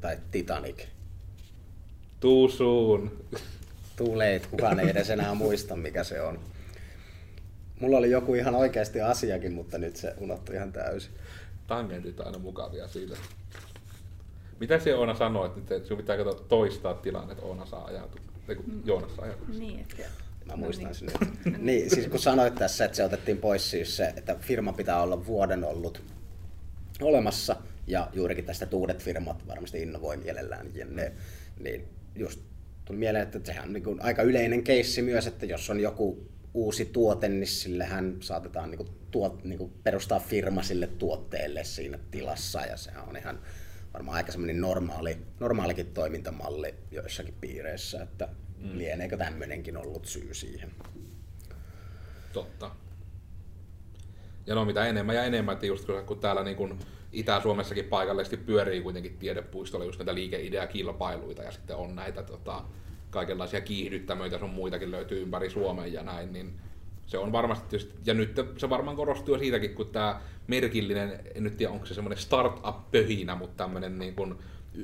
Tai 0.00 0.18
Titanic. 0.30 0.86
Tuusuun. 2.20 3.24
Tulee, 3.96 4.40
kukaan 4.50 4.80
ei 4.80 4.90
edes 4.90 5.10
enää 5.10 5.34
muista 5.34 5.76
mikä 5.76 6.04
se 6.04 6.22
on. 6.22 6.40
Mulla 7.80 7.96
oli 7.96 8.10
joku 8.10 8.34
ihan 8.34 8.54
oikeasti 8.54 9.00
asiakin, 9.00 9.52
mutta 9.52 9.78
nyt 9.78 9.96
se 9.96 10.14
unohtui 10.18 10.54
ihan 10.54 10.72
täysin. 10.72 11.12
Tangentit 11.66 12.20
aina 12.20 12.38
mukavia 12.38 12.88
siitä. 12.88 13.16
Mitä 14.62 14.78
se 14.78 14.94
Oona 14.94 15.14
sanoi, 15.14 15.46
että 15.46 15.78
sinun 15.84 15.96
pitää 15.96 16.16
toistaa 16.48 16.94
tilanne, 16.94 17.32
että 17.32 17.44
Oona 17.44 17.66
saa 17.66 17.84
ajatuksia? 17.84 18.32
Mm. 18.66 18.82
Joonas 18.84 19.16
saa 19.16 19.24
ajatuksia. 19.24 19.58
Niin, 19.58 19.80
että 19.80 19.96
Mä 20.44 20.56
muistan 20.56 20.84
no 20.84 20.92
niin. 21.00 21.38
sen 21.42 21.56
niin, 21.66 21.90
siis 21.90 22.06
kun 22.06 22.18
sanoit 22.18 22.54
tässä, 22.54 22.84
että 22.84 22.96
se 22.96 23.04
otettiin 23.04 23.38
pois 23.38 23.70
siis 23.70 23.96
se, 23.96 24.12
että 24.16 24.36
firma 24.40 24.72
pitää 24.72 25.02
olla 25.02 25.26
vuoden 25.26 25.64
ollut 25.64 26.02
olemassa, 27.00 27.56
ja 27.86 28.08
juurikin 28.12 28.44
tästä 28.44 28.66
uudet 28.72 29.02
firmat 29.02 29.48
varmasti 29.48 29.82
innovoi 29.82 30.16
mielellään, 30.16 30.66
ja 30.74 30.86
ne, 30.86 31.12
niin 31.60 31.84
just 32.14 32.40
tuli 32.84 32.98
mieleen, 32.98 33.22
että 33.22 33.40
sehän 33.44 33.64
on 33.64 33.72
niin 33.72 33.84
kuin 33.84 34.02
aika 34.02 34.22
yleinen 34.22 34.62
keissi 34.62 35.02
myös, 35.02 35.26
että 35.26 35.46
jos 35.46 35.70
on 35.70 35.80
joku 35.80 36.26
uusi 36.54 36.84
tuote, 36.84 37.28
niin 37.28 37.46
sillehän 37.46 38.16
saatetaan 38.20 38.70
niin 38.70 38.78
kuin 38.78 38.88
tuot, 39.10 39.44
niin 39.44 39.58
kuin 39.58 39.72
perustaa 39.84 40.18
firma 40.18 40.62
sille 40.62 40.86
tuotteelle 40.86 41.64
siinä 41.64 41.98
tilassa, 42.10 42.60
ja 42.60 42.76
sehän 42.76 43.08
on 43.08 43.16
ihan 43.16 43.38
varmaan 43.94 44.16
aika 44.16 44.32
semmoinen 44.32 44.60
normaali, 44.60 45.16
normaalikin 45.40 45.86
toimintamalli 45.86 46.74
joissakin 46.90 47.34
piireissä, 47.40 48.02
että 48.02 48.28
mm. 48.58 48.78
lieneekö 48.78 49.16
tämmöinenkin 49.16 49.76
ollut 49.76 50.06
syy 50.06 50.34
siihen. 50.34 50.70
Totta. 52.32 52.70
Ja 54.46 54.54
no 54.54 54.64
mitä 54.64 54.86
enemmän 54.86 55.16
ja 55.16 55.24
enemmän, 55.24 55.52
että 55.52 55.66
just 55.66 55.88
kun 56.06 56.20
täällä 56.20 56.42
niin 56.42 56.56
kuin 56.56 56.78
Itä-Suomessakin 57.12 57.84
paikallisesti 57.84 58.36
pyörii 58.36 58.80
kuitenkin 58.80 59.18
tiedepuistolla 59.18 59.84
just 59.84 59.98
näitä 59.98 60.14
liikeideakilpailuita 60.14 61.42
ja 61.42 61.52
sitten 61.52 61.76
on 61.76 61.94
näitä 61.96 62.22
tota, 62.22 62.64
kaikenlaisia 63.10 63.60
kiihdyttämöitä, 63.60 64.38
sun 64.38 64.50
muitakin 64.50 64.90
löytyy 64.90 65.22
ympäri 65.22 65.50
Suomen 65.50 65.92
ja 65.92 66.02
näin, 66.02 66.32
niin 66.32 66.60
se 67.06 67.18
on 67.18 67.32
varmasti 67.32 67.68
tietysti, 67.68 67.94
ja 68.04 68.14
nyt 68.14 68.40
se 68.56 68.70
varmaan 68.70 68.96
korostuu 68.96 69.38
siitäkin, 69.38 69.74
kun 69.74 69.86
tämä 69.86 70.20
merkillinen, 70.46 71.20
en 71.34 71.44
nyt 71.44 71.56
tiedä 71.56 71.72
onko 71.72 71.86
se 71.86 71.94
semmoinen 71.94 72.18
startup-pöhinä, 72.18 73.34
mutta 73.34 73.64
tämmöinen 73.64 73.98
niin 73.98 74.14
kuin 74.14 74.34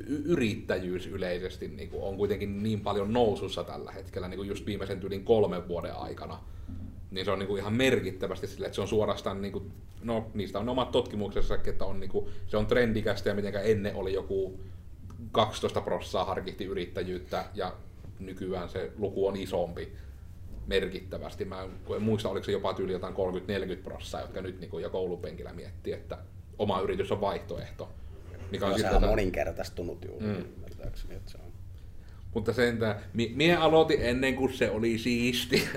yrittäjyys 0.07 1.07
yleisesti 1.07 1.67
niin 1.67 1.89
kuin 1.89 2.03
on 2.03 2.17
kuitenkin 2.17 2.63
niin 2.63 2.81
paljon 2.81 3.13
nousussa 3.13 3.63
tällä 3.63 3.91
hetkellä, 3.91 4.27
niin 4.27 4.37
kuin 4.37 4.49
just 4.49 4.65
viimeisen 4.65 4.99
tyylin 4.99 5.25
kolmen 5.25 5.67
vuoden 5.67 5.95
aikana. 5.95 6.39
Niin 7.11 7.25
se 7.25 7.31
on 7.31 7.39
niin 7.39 7.47
kuin 7.47 7.59
ihan 7.59 7.73
merkittävästi 7.73 8.47
sille, 8.47 8.65
että 8.65 8.75
se 8.75 8.81
on 8.81 8.87
suorastaan, 8.87 9.41
niin 9.41 9.51
kuin, 9.51 9.71
no 10.03 10.31
niistä 10.33 10.59
on 10.59 10.69
omat 10.69 10.91
tutkimuksessa, 10.91 11.57
että 11.65 11.85
on 11.85 11.99
niin 11.99 12.09
kuin, 12.09 12.25
se 12.47 12.57
on 12.57 12.65
trendikästä 12.67 13.29
ja 13.29 13.35
miten 13.35 13.53
ennen 13.63 13.95
oli 13.95 14.13
joku 14.13 14.59
12 15.31 15.81
prossaa 15.81 16.25
harkihti 16.25 16.65
yrittäjyyttä 16.65 17.45
ja 17.53 17.73
nykyään 18.19 18.69
se 18.69 18.91
luku 18.97 19.27
on 19.27 19.35
isompi 19.35 19.93
merkittävästi. 20.69 21.45
Mä 21.45 21.67
en 21.95 22.01
muista, 22.01 22.29
oliko 22.29 22.43
se 22.43 22.51
jopa 22.51 22.73
tyyli 22.73 22.91
jotain 22.91 23.13
30-40 23.13 23.17
prossaa, 23.83 24.21
jotka 24.21 24.41
nyt 24.41 24.59
niin 24.59 24.69
kuin 24.69 24.83
jo 24.83 24.89
koulupenkillä 24.89 25.53
miettii, 25.53 25.93
että 25.93 26.17
oma 26.59 26.81
yritys 26.81 27.11
on 27.11 27.21
vaihtoehto. 27.21 27.89
Mikä 28.51 28.65
on 28.65 28.71
no, 28.71 28.77
sehän 28.77 28.95
on 28.95 29.09
moninkertaistunut 29.09 30.05
juuri, 30.05 30.25
mm. 30.25 30.45
että 31.09 31.31
se 31.31 31.37
on. 31.37 31.49
Mutta 32.33 32.53
sentään, 32.53 32.95
mie 33.13 33.55
aloitin 33.55 33.99
ennen 34.01 34.35
kuin 34.35 34.53
se 34.53 34.69
oli 34.69 34.97
siisti. 34.97 35.69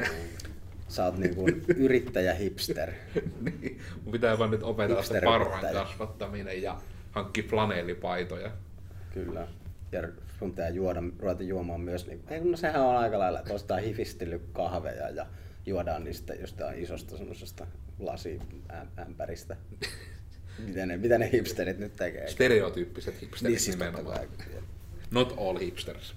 Sä 0.89 1.05
oot 1.05 1.19
niinku 1.19 1.47
yrittäjä 1.77 2.35
hipster. 2.35 2.93
niin, 3.45 3.81
mun 4.05 4.13
pitää 4.13 4.39
vaan 4.39 4.51
nyt 4.51 4.63
opetella 4.63 5.03
se 5.03 5.21
parran 5.25 5.73
kasvattaminen 5.73 6.63
ja 6.63 6.81
hankki 7.11 7.43
flanellipaitoja. 7.43 8.51
Kyllä. 9.15 9.47
Ja 9.93 10.03
pitää 10.51 10.69
juoda, 10.69 11.03
ruveta 11.19 11.43
juomaan 11.43 11.81
myös, 11.81 12.07
niin, 12.07 12.25
ei, 12.31 12.41
no 12.41 12.57
sehän 12.57 12.83
on 12.83 12.97
aika 12.97 13.19
lailla, 13.19 13.39
että 13.39 13.55
ostaa 13.55 13.79
hifistellyt 13.79 14.43
kahveja 14.53 15.11
ja 15.11 15.27
juodaan 15.67 16.05
niistä 16.05 16.35
jostain 16.35 16.83
isosta 16.83 17.17
semmoisesta 17.17 17.67
lasiämpäristä. 17.99 19.57
Miten 20.67 20.89
ne, 20.89 20.97
mitä 20.97 21.19
ne 21.19 21.31
hipsterit 21.33 21.79
nyt 21.79 21.97
tekee? 21.97 22.29
Stereotyyppiset 22.29 23.21
hipsterit 23.21 23.53
Niin, 23.53 23.61
siis 23.61 23.79
nimenomaan. 23.79 24.29
Not 25.11 25.35
all 25.37 25.59
hipsters. 25.59 26.15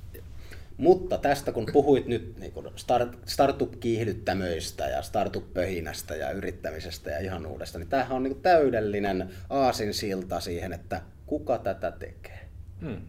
Mutta 0.77 1.17
tästä 1.17 1.51
kun 1.51 1.65
puhuit 1.73 2.05
nyt 2.05 2.39
niin 2.39 2.51
kun 2.51 2.71
start, 2.75 3.17
startup-kiihdyttämöistä 3.25 4.87
ja 4.87 5.01
startup-pöhinästä 5.01 6.15
ja 6.15 6.31
yrittämisestä 6.31 7.11
ja 7.11 7.19
ihan 7.19 7.45
uudesta, 7.45 7.79
niin 7.79 7.89
tämähän 7.89 8.11
on 8.11 8.23
niin 8.23 8.41
täydellinen 8.41 9.29
aasinsilta 9.49 10.39
siihen, 10.39 10.73
että 10.73 11.01
kuka 11.25 11.57
tätä 11.57 11.91
tekee. 11.91 12.49
Hmm. 12.81 13.01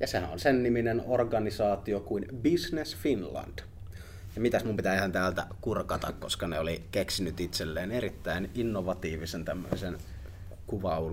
Ja 0.00 0.06
sehän 0.06 0.30
on 0.30 0.38
sen 0.38 0.62
niminen 0.62 1.02
organisaatio 1.06 2.00
kuin 2.00 2.26
Business 2.42 2.96
Finland. 2.96 3.58
Ja 4.34 4.40
mitäs 4.40 4.64
mun 4.64 4.76
pitää 4.76 4.94
ihan 4.94 5.12
täältä 5.12 5.46
kurkata, 5.60 6.12
koska 6.12 6.48
ne 6.48 6.58
oli 6.58 6.82
keksinyt 6.92 7.40
itselleen 7.40 7.92
erittäin 7.92 8.50
innovatiivisen 8.54 9.44
tämmöisen 9.44 9.98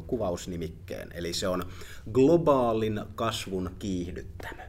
kuvausnimikkeen. 0.08 1.10
Eli 1.14 1.34
se 1.34 1.48
on 1.48 1.66
globaalin 2.12 3.02
kasvun 3.16 3.76
kiihdyttämö. 3.80 4.62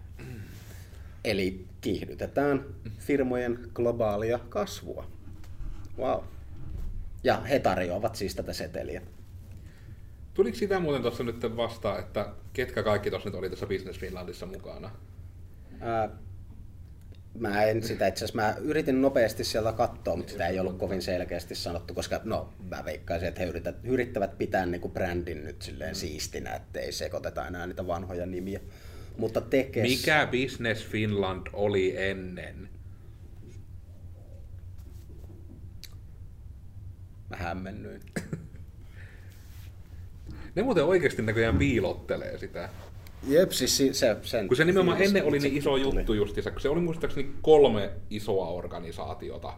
Eli 1.25 1.67
kiihdytetään 1.81 2.65
firmojen 2.99 3.59
globaalia 3.75 4.39
kasvua. 4.49 5.07
Wow. 5.99 6.25
Ja 7.25 7.41
he 7.41 7.59
tarjoavat 7.59 8.17
siis 8.17 8.35
tätä 8.35 8.53
seteliä. 8.53 9.03
Tuliko 10.37 10.57
sitä 10.57 10.81
muuten 10.81 11.03
tuossa 11.03 11.25
nyt 11.25 11.57
vastaan, 11.57 12.01
että 12.01 12.33
ketkä 12.53 12.83
kaikki 12.83 13.11
tuossa 13.11 13.29
nyt 13.29 13.39
oli 13.39 13.51
tässä 13.51 13.67
Business 13.67 13.99
Finlandissa 13.99 14.47
mukana? 14.47 14.91
Ää, 15.81 16.09
mä 17.39 17.65
en 17.65 17.83
sitä 17.83 18.07
itse 18.07 18.25
asiassa, 18.25 18.43
mä 18.43 18.55
yritin 18.61 19.03
nopeasti 19.03 19.45
sieltä 19.45 19.73
katsoa, 19.73 20.17
mutta 20.17 20.33
sitä 20.33 20.47
ei 20.47 20.59
ollut 20.59 20.79
kovin 20.79 21.03
selkeästi 21.03 21.55
sanottu, 21.55 21.95
koska 21.95 22.21
no, 22.25 22.53
mä 22.71 22.85
veikkaisin, 22.85 23.29
että 23.29 23.41
he 23.41 23.47
yrittävät, 23.47 23.77
yrittävät 23.85 24.39
pitää 24.39 24.67
niinku 24.67 24.89
brändin 24.89 25.45
nyt 25.45 25.63
silleen 25.63 25.95
siistinä, 25.95 26.55
ettei 26.55 26.93
sekoiteta 26.93 27.47
enää 27.47 27.67
niitä 27.67 27.87
vanhoja 27.87 28.27
nimiä. 28.27 28.61
Mutta 29.19 29.41
tekes... 29.41 29.83
Mikä 29.83 30.29
Business 30.31 30.87
Finland 30.87 31.47
oli 31.53 31.95
ennen? 31.97 32.69
Mä 37.31 37.37
hämmennyin. 37.37 38.01
Ne 40.57 40.63
muuten 40.63 40.85
oikeasti 40.85 41.23
näköjään 41.23 41.59
piilottelee 41.59 42.39
sitä. 42.39 42.69
Jep, 43.29 43.51
siis 43.51 43.77
si- 43.77 43.95
se, 43.95 44.17
sen 44.23 44.49
Kun 44.49 44.57
se 44.57 44.65
nimenomaan 44.65 45.03
ennen 45.03 45.25
oli 45.25 45.39
niin 45.39 45.57
iso 45.57 45.77
juttu 45.77 46.15
justiinsa, 46.15 46.51
kun 46.51 46.61
se 46.61 46.69
oli 46.69 46.81
muistaakseni 46.81 47.31
kolme 47.43 47.91
isoa 48.11 48.49
organisaatiota. 48.49 49.53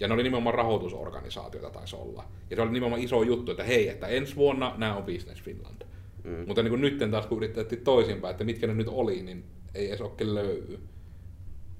Ja 0.00 0.08
ne 0.08 0.14
oli 0.14 0.22
nimenomaan 0.22 0.54
rahoitusorganisaatioita 0.54 1.70
taisi 1.70 1.96
olla. 1.96 2.24
Ja 2.50 2.56
se 2.56 2.62
oli 2.62 2.70
nimenomaan 2.70 3.02
iso 3.02 3.22
juttu, 3.22 3.50
että 3.50 3.64
hei, 3.64 3.88
että 3.88 4.06
ensi 4.06 4.36
vuonna 4.36 4.74
nämä 4.76 4.96
on 4.96 5.02
Business 5.02 5.42
Finland. 5.42 5.82
Mm. 6.24 6.44
Mutta 6.46 6.62
niin 6.62 6.80
nyt 6.80 7.10
taas 7.10 7.26
kun 7.26 7.38
yritettiin 7.38 7.84
toisinpäin, 7.84 8.30
että 8.30 8.44
mitkä 8.44 8.66
ne 8.66 8.74
nyt 8.74 8.88
oli, 8.88 9.22
niin 9.22 9.44
ei 9.74 9.88
edes 9.88 10.00
oikein 10.00 10.34
löydy. 10.34 10.78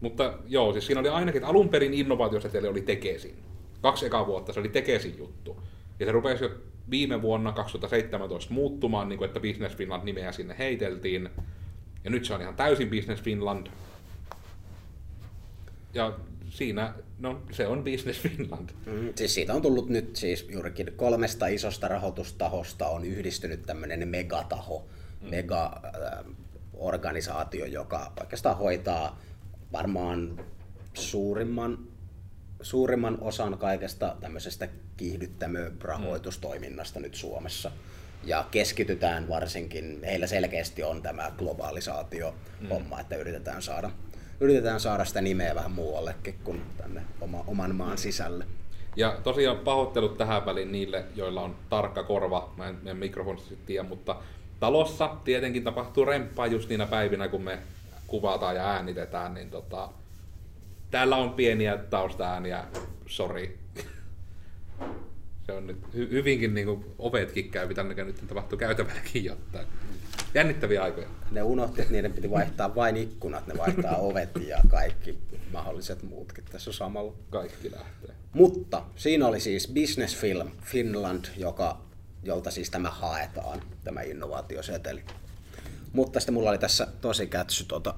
Mutta 0.00 0.38
joo, 0.46 0.72
siis 0.72 0.86
siinä 0.86 1.00
oli 1.00 1.08
ainakin, 1.08 1.38
että 1.38 1.48
alun 1.48 1.68
perin 1.68 1.94
innovaatioseteli 1.94 2.68
oli 2.68 2.80
Tekesin. 2.80 3.36
Kaksi 3.82 4.06
ekaa 4.06 4.26
vuotta 4.26 4.52
se 4.52 4.60
oli 4.60 4.68
Tekesin 4.68 5.18
juttu. 5.18 5.62
Ja 6.00 6.06
se 6.06 6.12
rupesi 6.12 6.44
jo 6.44 6.50
viime 6.92 7.22
vuonna 7.22 7.52
2017 7.52 8.54
muuttumaan, 8.54 9.08
niin 9.08 9.18
kuin, 9.18 9.26
että 9.26 9.40
Business 9.40 9.76
Finland 9.76 10.04
nimeä 10.04 10.32
sinne 10.32 10.54
heiteltiin. 10.58 11.28
Ja 12.04 12.10
nyt 12.10 12.24
se 12.24 12.34
on 12.34 12.40
ihan 12.40 12.56
täysin 12.56 12.90
Business 12.90 13.22
Finland. 13.22 13.66
Ja 15.94 16.18
siinä, 16.50 16.94
no 17.18 17.42
se 17.50 17.66
on 17.66 17.84
Business 17.84 18.20
Finland. 18.20 18.70
Mm, 18.86 19.12
siis 19.14 19.34
siitä 19.34 19.54
on 19.54 19.62
tullut 19.62 19.88
nyt 19.88 20.16
siis 20.16 20.48
juurikin 20.50 20.92
kolmesta 20.96 21.46
isosta 21.46 21.88
rahoitustahosta 21.88 22.86
on 22.86 23.04
yhdistynyt 23.04 23.62
tämmöinen 23.62 24.08
megataho, 24.08 24.86
mm. 25.20 25.30
mega-organisaatio, 25.30 27.64
joka 27.64 28.12
oikeastaan 28.20 28.56
hoitaa 28.56 29.20
varmaan 29.72 30.40
suurimman, 30.94 31.91
suurimman 32.62 33.18
osan 33.20 33.58
kaikesta 33.58 34.16
tämmöisestä 34.20 34.68
kiihdyttämö-rahoitustoiminnasta 34.96 37.00
nyt 37.00 37.14
Suomessa. 37.14 37.70
Ja 38.24 38.44
keskitytään 38.50 39.28
varsinkin, 39.28 40.00
heillä 40.04 40.26
selkeästi 40.26 40.82
on 40.82 41.02
tämä 41.02 41.32
globalisaatio-homma, 41.38 43.00
että 43.00 43.16
yritetään 43.16 43.62
saada, 43.62 43.90
yritetään 44.40 44.80
saada 44.80 45.04
sitä 45.04 45.20
nimeä 45.20 45.54
vähän 45.54 45.70
muuallekin 45.70 46.34
kuin 46.44 46.62
tänne 46.76 47.02
oma, 47.20 47.44
oman 47.46 47.74
maan 47.74 47.98
sisälle. 47.98 48.46
Ja 48.96 49.20
tosiaan 49.24 49.58
pahoittelut 49.58 50.18
tähän 50.18 50.46
väliin 50.46 50.72
niille, 50.72 51.04
joilla 51.14 51.42
on 51.42 51.56
tarkka 51.68 52.02
korva, 52.02 52.54
mä 52.56 52.68
en 52.68 52.78
meidän 52.82 52.96
mikrofonista 52.96 53.54
tiedä, 53.66 53.88
mutta 53.88 54.16
talossa 54.60 55.16
tietenkin 55.24 55.64
tapahtuu 55.64 56.04
remppaa 56.04 56.46
just 56.46 56.68
niinä 56.68 56.86
päivinä, 56.86 57.28
kun 57.28 57.42
me 57.42 57.58
kuvataan 58.06 58.56
ja 58.56 58.70
äänitetään, 58.70 59.34
niin 59.34 59.50
tota, 59.50 59.88
täällä 60.92 61.16
on 61.16 61.30
pieniä 61.30 61.76
taustaääniä, 61.76 62.64
sori. 63.06 63.58
Se 65.46 65.52
on 65.52 65.66
nyt 65.66 65.82
hy- 65.82 66.10
hyvinkin 66.10 66.54
niin 66.54 66.66
kuin 66.66 66.84
ovetkin 66.98 67.50
käy, 67.50 67.74
tänne 67.74 68.04
nyt 68.04 68.24
tapahtuu 68.28 68.58
käytävälläkin 68.58 69.24
jotain. 69.24 69.66
Jännittäviä 70.34 70.82
aikoja. 70.82 71.08
Ne 71.30 71.42
unohti, 71.42 71.80
että 71.80 71.92
niiden 71.92 72.12
piti 72.12 72.30
vaihtaa 72.30 72.74
vain 72.74 72.96
ikkunat, 72.96 73.46
ne 73.46 73.58
vaihtaa 73.58 73.96
ovet 73.96 74.30
ja 74.46 74.58
kaikki 74.68 75.18
mahdolliset 75.52 76.02
muutkin 76.02 76.44
tässä 76.44 76.72
samalla. 76.72 77.14
Kaikki 77.30 77.70
lähtee. 77.72 78.14
Mutta 78.32 78.82
siinä 78.96 79.26
oli 79.26 79.40
siis 79.40 79.72
Business 79.74 80.16
Film 80.16 80.50
Finland, 80.62 81.24
joka, 81.36 81.80
jolta 82.22 82.50
siis 82.50 82.70
tämä 82.70 82.90
haetaan, 82.90 83.62
tämä 83.84 84.02
innovaatioseteli. 84.02 85.02
Mutta 85.92 86.20
sitten 86.20 86.34
mulla 86.34 86.50
oli 86.50 86.58
tässä 86.58 86.86
tosi 87.00 87.26
kätsy 87.26 87.64
tota 87.64 87.94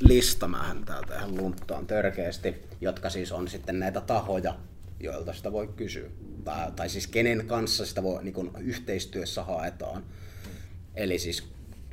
lista, 0.00 0.48
mähän 0.48 0.84
täältä 0.84 1.16
ihan 1.16 1.36
lunttaan 1.36 1.86
törkeästi, 1.86 2.56
jotka 2.80 3.10
siis 3.10 3.32
on 3.32 3.48
sitten 3.48 3.78
näitä 3.78 4.00
tahoja, 4.00 4.54
joilta 5.00 5.32
sitä 5.32 5.52
voi 5.52 5.68
kysyä. 5.76 6.08
Tai, 6.44 6.72
tai 6.72 6.88
siis 6.88 7.06
kenen 7.06 7.46
kanssa 7.46 7.86
sitä 7.86 8.02
voi 8.02 8.24
niin 8.24 8.50
yhteistyössä 8.58 9.44
haetaan. 9.44 10.04
Eli 10.94 11.18
siis 11.18 11.48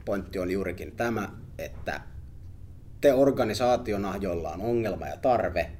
pointti 0.06 0.40
on 0.40 0.52
juurikin 0.52 0.92
tämä, 0.92 1.30
että 1.58 2.02
te 3.02 3.14
organisaationa, 3.14 4.18
jolla 4.18 4.50
on 4.50 4.62
ongelma 4.62 5.08
ja 5.08 5.18
tarve, 5.18 5.72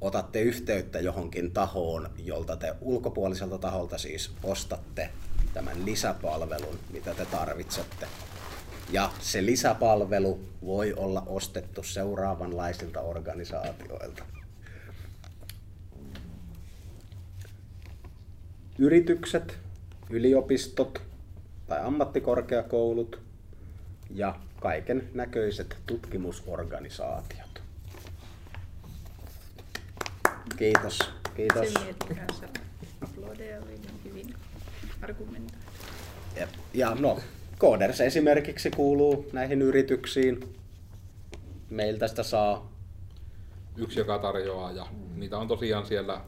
otatte 0.00 0.40
yhteyttä 0.40 1.00
johonkin 1.00 1.52
tahoon, 1.52 2.10
jolta 2.18 2.56
te 2.56 2.74
ulkopuoliselta 2.80 3.58
taholta 3.58 3.98
siis 3.98 4.30
ostatte 4.42 5.10
tämän 5.54 5.84
lisäpalvelun, 5.84 6.78
mitä 6.92 7.14
te 7.14 7.26
tarvitsette. 7.26 8.06
Ja 8.90 9.10
se 9.20 9.46
lisäpalvelu 9.46 10.40
voi 10.64 10.94
olla 10.94 11.22
ostettu 11.26 11.82
seuraavanlaisilta 11.82 13.00
organisaatioilta. 13.00 14.24
Yritykset, 18.78 19.58
yliopistot 20.10 21.02
tai 21.66 21.80
ammattikorkeakoulut 21.80 23.20
ja 24.10 24.40
kaiken 24.60 25.08
näköiset 25.14 25.76
tutkimusorganisaatiot. 25.86 27.62
Kiitos. 30.56 30.98
Kiitos. 31.36 31.72
Sen 31.72 31.82
mietin 31.82 32.16
kanssa 32.16 32.46
aplodeja 33.00 33.60
oli 33.62 33.80
hyvin 34.04 34.34
argumentoitu. 35.02 35.66
Jep. 36.36 36.50
Ja 36.74 36.94
no, 36.94 37.18
Coders 37.58 38.00
esimerkiksi 38.00 38.70
kuuluu 38.70 39.30
näihin 39.32 39.62
yrityksiin. 39.62 40.56
Meiltä 41.70 42.08
sitä 42.08 42.22
saa. 42.22 42.72
yksi, 43.76 43.98
joka 43.98 44.18
tarjoaa, 44.18 44.72
ja 44.72 44.86
niitä 45.14 45.38
on 45.38 45.48
tosiaan 45.48 45.86
siellä, 45.86 46.20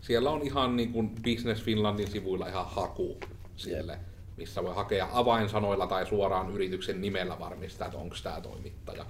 siellä 0.00 0.30
on 0.30 0.42
ihan 0.42 0.76
niin 0.76 0.92
kuin 0.92 1.10
Business 1.22 1.62
Finlandin 1.62 2.10
sivuilla 2.10 2.48
ihan 2.48 2.66
haku 2.66 3.18
siellä, 3.56 3.98
missä 4.36 4.62
voi 4.62 4.74
hakea 4.74 5.08
avainsanoilla 5.12 5.86
tai 5.86 6.06
suoraan 6.06 6.50
yrityksen 6.54 7.00
nimellä 7.00 7.38
varmistaa, 7.38 7.86
että 7.86 7.98
onko 7.98 8.16
tämä 8.22 8.40
toimittaja. 8.40 9.06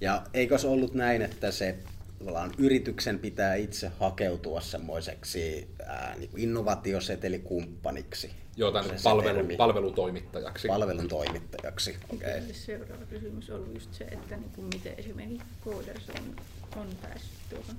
Ja 0.00 0.22
eikös 0.34 0.64
ollut 0.64 0.94
näin, 0.94 1.22
että 1.22 1.50
se 1.50 1.78
tavallaan 2.18 2.50
yrityksen 2.58 3.18
pitää 3.18 3.54
itse 3.54 3.92
hakeutua 4.00 4.60
semmoiseksi 4.60 5.68
ää, 5.86 6.14
niin 6.18 6.30
kuin 6.30 6.42
innovaatiosetelikumppaniksi. 6.42 8.30
Joo, 8.60 8.72
tai 8.72 8.84
Se- 8.84 8.98
se 8.98 9.02
palvelu, 9.04 9.56
palvelutoimittajaksi. 9.56 10.68
palvelun 10.68 11.08
toimittajaksi. 11.08 11.96
Okay. 12.14 12.30
Okay. 12.30 12.52
Seuraava 12.52 13.04
kysymys 13.10 13.50
on 13.50 13.70
just 13.74 13.94
se, 13.94 14.04
että 14.04 14.36
niin 14.36 14.50
kuin 14.54 14.66
miten 14.74 14.94
esimerkiksi 14.96 15.46
Coders 15.64 16.08
on, 16.08 16.36
on 16.80 16.86
päässyt 17.02 17.30
tuohon 17.50 17.76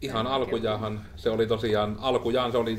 Ihan 0.00 0.26
alkujaanhan 0.26 1.04
se 1.16 1.30
oli 1.30 1.46
tosiaan, 1.46 1.96
alkujaan 2.00 2.52
se 2.52 2.58
oli, 2.58 2.78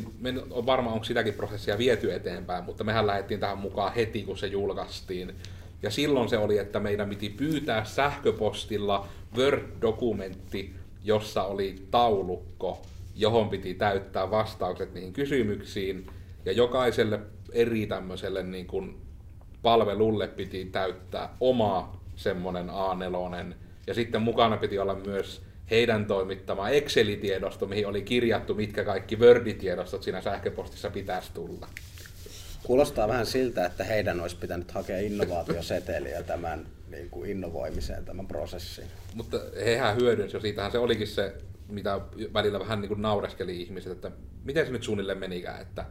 on 0.51 0.65
varma 0.65 0.93
onko 0.93 1.03
sitäkin 1.03 1.33
prosessia 1.33 1.77
viety 1.77 2.13
eteenpäin, 2.13 2.63
mutta 2.63 2.83
mehän 2.83 3.07
lähdettiin 3.07 3.39
tähän 3.39 3.57
mukaan 3.57 3.93
heti 3.93 4.23
kun 4.23 4.37
se 4.37 4.47
julkaistiin. 4.47 5.35
Ja 5.81 5.91
silloin 5.91 6.29
se 6.29 6.37
oli, 6.37 6.57
että 6.57 6.79
meidän 6.79 7.09
piti 7.09 7.29
pyytää 7.29 7.83
sähköpostilla 7.83 9.07
Word-dokumentti, 9.37 10.73
jossa 11.03 11.43
oli 11.43 11.75
taulukko, 11.91 12.81
johon 13.15 13.49
piti 13.49 13.73
täyttää 13.73 14.31
vastaukset 14.31 14.93
niihin 14.93 15.13
kysymyksiin. 15.13 16.07
Ja 16.45 16.51
jokaiselle 16.51 17.19
eri 17.51 17.87
tämmöiselle 17.87 18.43
niin 18.43 18.67
kuin 18.67 19.01
palvelulle 19.61 20.27
piti 20.27 20.65
täyttää 20.65 21.35
oma 21.39 22.01
semmoinen 22.15 22.69
A4. 22.69 23.53
Ja 23.87 23.93
sitten 23.93 24.21
mukana 24.21 24.57
piti 24.57 24.79
olla 24.79 24.95
myös 24.95 25.41
heidän 25.71 26.05
toimittama 26.05 26.69
Excel-tiedosto, 26.69 27.67
mihin 27.67 27.87
oli 27.87 28.01
kirjattu, 28.01 28.55
mitkä 28.55 28.83
kaikki 28.83 29.15
Word-tiedostot 29.15 30.03
siinä 30.03 30.21
sähköpostissa 30.21 30.89
pitäisi 30.89 31.31
tulla. 31.33 31.67
Kuulostaa 32.63 33.07
vähän 33.07 33.25
siltä, 33.25 33.65
että 33.65 33.83
heidän 33.83 34.21
olisi 34.21 34.35
pitänyt 34.35 34.71
hakea 34.71 34.99
innovaatioseteliä 34.99 36.23
tämän 36.23 36.65
niin 36.91 37.09
kuin 37.09 37.29
innovoimiseen, 37.29 38.05
tämän 38.05 38.27
prosessin. 38.27 38.85
Mutta 39.13 39.37
hehän 39.65 39.97
hyödynsivät 39.97 40.33
jo, 40.33 40.39
siitähän 40.39 40.71
se 40.71 40.77
olikin 40.77 41.07
se, 41.07 41.35
mitä 41.67 41.99
välillä 42.33 42.59
vähän 42.59 42.81
niin 42.81 42.87
kuin 42.89 43.01
naureskeli 43.01 43.61
ihmiset, 43.61 43.91
että 43.91 44.11
miten 44.43 44.65
se 44.65 44.71
nyt 44.71 44.83
suunnilleen 44.83 45.17
menikään, 45.17 45.61
että 45.61 45.85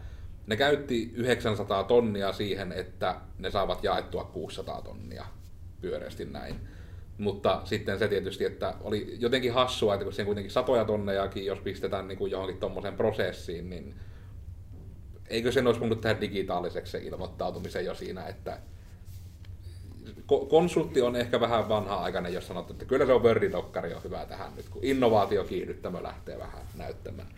ne 0.46 0.56
käytti 0.56 1.10
900 1.14 1.84
tonnia 1.84 2.32
siihen, 2.32 2.72
että 2.72 3.16
ne 3.38 3.50
saavat 3.50 3.84
jaettua 3.84 4.24
600 4.24 4.82
tonnia 4.82 5.24
pyöreästi 5.80 6.24
näin. 6.24 6.54
Mutta 7.18 7.60
sitten 7.64 7.98
se 7.98 8.08
tietysti, 8.08 8.44
että 8.44 8.74
oli 8.80 9.16
jotenkin 9.18 9.52
hassua, 9.52 9.94
että 9.94 10.04
kun 10.04 10.12
siihen 10.12 10.26
kuitenkin 10.26 10.52
satoja 10.52 10.84
tonnejakin, 10.84 11.46
jos 11.46 11.58
pistetään 11.58 12.08
niin 12.08 12.18
kuin 12.18 12.30
johonkin 12.32 12.58
tuommoiseen 12.58 12.94
prosessiin, 12.94 13.70
niin 13.70 13.94
eikö 15.28 15.52
sen 15.52 15.66
olisi 15.66 15.80
voinut 15.80 16.00
tehdä 16.00 16.20
digitaaliseksi 16.20 16.92
se 16.92 16.98
ilmoittautumisen 16.98 17.84
jo 17.84 17.94
siinä, 17.94 18.26
että 18.26 18.58
konsultti 20.48 21.02
on 21.02 21.16
ehkä 21.16 21.40
vähän 21.40 21.68
vanha-aikainen, 21.68 22.34
jos 22.34 22.46
sanot, 22.46 22.70
että 22.70 22.84
kyllä 22.84 23.06
se 23.06 23.12
on 23.12 23.22
Wordidokkari 23.22 23.94
on 23.94 24.04
hyvä 24.04 24.26
tähän 24.26 24.56
nyt, 24.56 24.68
kun 24.68 24.84
innovaatiokiihdyttämö 24.84 26.02
lähtee 26.02 26.38
vähän 26.38 26.62
näyttämään. 26.76 27.28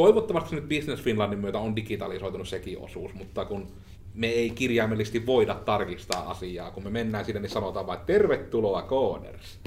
Toivottavasti 0.00 0.56
nyt 0.56 0.68
Business 0.68 1.02
Finlandin 1.02 1.38
myötä 1.38 1.58
on 1.58 1.76
digitalisoitunut 1.76 2.48
sekin 2.48 2.78
osuus, 2.78 3.14
mutta 3.14 3.44
kun 3.44 3.68
me 4.14 4.26
ei 4.26 4.50
kirjaimellisesti 4.50 5.26
voida 5.26 5.54
tarkistaa 5.54 6.30
asiaa. 6.30 6.70
Kun 6.70 6.84
me 6.84 6.90
mennään 6.90 7.24
sinne, 7.24 7.40
niin 7.40 7.50
sanotaan 7.50 7.86
vain, 7.86 8.00
tervetuloa 8.06 8.82
Coders. 8.82 9.58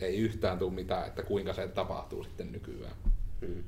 Ei 0.00 0.16
yhtään 0.16 0.58
tule 0.58 0.72
mitään, 0.72 1.06
että 1.06 1.22
kuinka 1.22 1.52
se 1.52 1.68
tapahtuu 1.68 2.24
sitten 2.24 2.52
nykyään. 2.52 2.92
Hmm. 3.46 3.62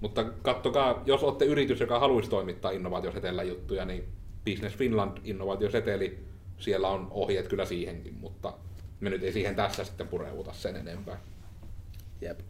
Mutta 0.00 0.24
kattokaa, 0.24 1.02
jos 1.06 1.22
olette 1.22 1.44
yritys, 1.44 1.80
joka 1.80 1.98
haluaisi 1.98 2.30
toimittaa 2.30 2.70
innovaatiosetellä 2.70 3.42
juttuja, 3.42 3.84
niin 3.84 4.04
Business 4.44 4.76
Finland 4.76 5.18
innovaatioseteli, 5.24 6.18
siellä 6.58 6.88
on 6.88 7.08
ohjeet 7.10 7.48
kyllä 7.48 7.64
siihenkin, 7.64 8.14
mutta 8.14 8.52
me 9.00 9.10
nyt 9.10 9.22
ei 9.22 9.32
siihen 9.32 9.56
tässä 9.56 9.84
sitten 9.84 10.08
pureuta 10.08 10.52
sen 10.52 10.76
enempää. 10.76 11.20
Jep. 12.20 12.40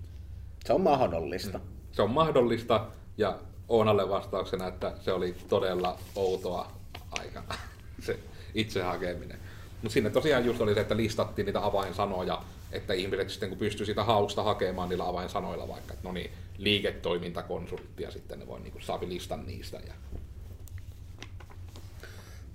Se 0.65 0.73
on 0.73 0.81
mahdollista. 0.81 1.59
Hmm. 1.59 1.78
Se 1.92 2.03
on 2.03 2.11
mahdollista, 2.11 2.87
ja 3.16 3.38
Oonalle 3.68 4.09
vastauksena, 4.09 4.66
että 4.66 4.92
se 5.01 5.12
oli 5.12 5.35
todella 5.48 5.98
outoa 6.14 6.72
aikana, 7.11 7.55
se 8.07 8.18
itse 8.55 8.83
hakeminen. 8.83 9.38
Mutta 9.83 9.94
sinne 9.94 10.11
tosiaan 10.11 10.44
just 10.44 10.61
oli 10.61 10.74
se, 10.74 10.81
että 10.81 10.96
listattiin 10.96 11.46
niitä 11.46 11.64
avainsanoja, 11.64 12.42
että 12.72 12.94
ihmiset 12.94 13.31
sitten 13.31 13.48
kun 13.48 13.59
pystyy 13.59 13.87
sitä 13.87 14.05
hausta 14.05 14.42
hakemaan 14.42 14.88
niillä 14.88 15.09
avainsanoilla 15.09 15.68
vaikka, 15.68 15.94
että 15.94 16.09
no 16.09 16.12
niin, 16.12 16.31
liiketoimintakonsultti 16.59 18.03
ja 18.03 18.11
sitten 18.11 18.38
ne 18.38 18.46
voi 18.46 18.61
niin 18.61 18.72
saapi 18.81 19.09
listan 19.09 19.46
niistä. 19.46 19.81
Ja... 19.87 19.94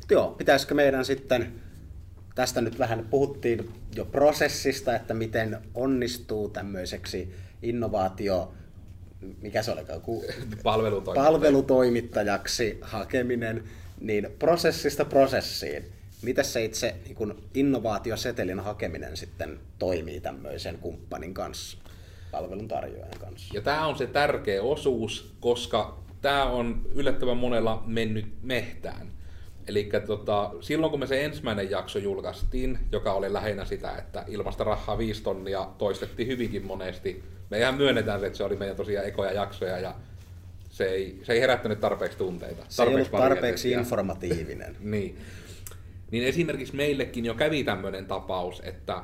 Joo, 0.09 0.31
pitäisikö 0.31 0.73
meidän 0.73 1.05
sitten, 1.05 1.61
tästä 2.35 2.61
nyt 2.61 2.79
vähän 2.79 3.07
puhuttiin 3.09 3.71
jo 3.95 4.05
prosessista, 4.05 4.95
että 4.95 5.13
miten 5.13 5.57
onnistuu 5.73 6.49
tämmöiseksi 6.49 7.35
innovaatio, 7.61 8.53
mikä 9.41 9.61
se 9.61 9.71
oli, 9.71 9.81
palvelutoimittajaksi. 10.63 11.31
palvelutoimittajaksi 11.31 12.77
hakeminen 12.81 13.63
niin 13.99 14.27
prosessista 14.39 15.05
prosessiin. 15.05 15.85
Miten 16.21 16.45
se 16.45 16.63
itse 16.63 16.95
niin 17.05 17.15
kun 17.15 17.43
innovaatiosetelin 17.53 18.59
hakeminen 18.59 19.17
sitten 19.17 19.59
toimii 19.79 20.19
tämmöisen 20.19 20.77
kumppanin 20.77 21.33
kanssa, 21.33 21.77
palveluntarjoajan 22.31 23.19
kanssa? 23.19 23.53
Ja 23.55 23.61
tämä 23.61 23.87
on 23.87 23.97
se 23.97 24.07
tärkeä 24.07 24.61
osuus, 24.63 25.33
koska 25.39 26.03
tämä 26.21 26.45
on 26.45 26.81
yllättävän 26.95 27.37
monella 27.37 27.83
mennyt 27.85 28.25
mehtään. 28.41 29.07
Eli 29.67 29.89
tota, 30.07 30.51
silloin 30.61 30.91
kun 30.91 30.99
me 30.99 31.07
se 31.07 31.25
ensimmäinen 31.25 31.71
jakso 31.71 31.99
julkaistiin, 31.99 32.79
joka 32.91 33.13
oli 33.13 33.33
lähinnä 33.33 33.65
sitä, 33.65 33.97
että 33.97 34.25
ilmasta 34.27 34.63
rahaa 34.63 34.97
viisi 34.97 35.23
tonnia 35.23 35.67
toistettiin 35.77 36.27
hyvinkin 36.27 36.65
monesti. 36.65 37.23
Me 37.49 37.59
ihan 37.59 37.75
myönnetään, 37.75 38.23
että 38.23 38.37
se 38.37 38.43
oli 38.43 38.55
meidän 38.55 38.75
tosiaan 38.75 39.07
ekoja 39.07 39.31
jaksoja 39.31 39.79
ja 39.79 39.95
se 40.69 40.85
ei, 40.85 41.19
se 41.23 41.33
ei 41.33 41.41
herättänyt 41.41 41.79
tarpeeksi 41.79 42.17
tunteita. 42.17 42.65
Se 42.69 42.77
tarpeeksi 42.77 42.81
ei 42.81 42.95
ollut 42.95 43.11
tarpeeksi 43.11 43.71
informatiivinen. 43.71 44.75
niin. 44.91 45.17
Niin 46.11 46.23
esimerkiksi 46.23 46.75
meillekin 46.75 47.25
jo 47.25 47.33
kävi 47.33 47.63
tämmöinen 47.63 48.05
tapaus, 48.05 48.61
että 48.65 49.03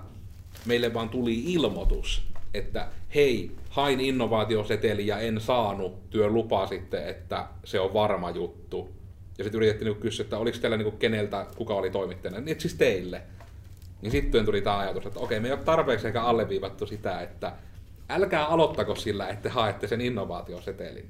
meille 0.66 0.94
vaan 0.94 1.10
tuli 1.10 1.54
ilmoitus, 1.54 2.28
että 2.54 2.88
hei, 3.16 3.52
hain 3.70 4.00
innovaatioseteli 4.00 5.08
ja 5.08 5.20
en 5.20 5.42
saanut, 5.42 6.10
työ 6.10 6.28
lupaa 6.28 6.68
sitten, 6.68 7.08
että 7.08 7.48
se 7.64 7.80
on 7.80 7.94
varma 7.94 8.32
juttu. 8.32 8.90
Ja 9.40 9.44
sitten 9.44 9.58
yritettiin 9.58 9.86
niinku 9.86 10.02
kysyä, 10.02 10.24
että 10.24 10.38
oliko 10.38 10.58
teillä 10.58 10.78
niinku 10.78 10.98
keneltä, 10.98 11.46
kuka 11.58 11.74
oli 11.74 11.90
toimittajana, 11.90 12.40
niin 12.40 12.62
siis 12.62 12.76
teille. 12.76 13.22
Niin 14.02 14.12
sitten 14.12 14.46
tuli 14.46 14.62
tämä 14.62 14.78
ajatus, 14.78 15.06
että 15.06 15.20
okei, 15.20 15.40
me 15.40 15.48
ei 15.48 15.54
ole 15.54 15.64
tarpeeksi 15.64 16.08
ehkä 16.08 16.24
alleviivattu 16.24 16.88
sitä, 16.88 17.22
että 17.22 17.54
älkää 18.10 18.46
aloittako 18.46 18.96
sillä, 18.96 19.28
että 19.28 19.50
haette 19.50 19.88
sen 19.88 20.02
innovaatiosetelin 20.02 21.10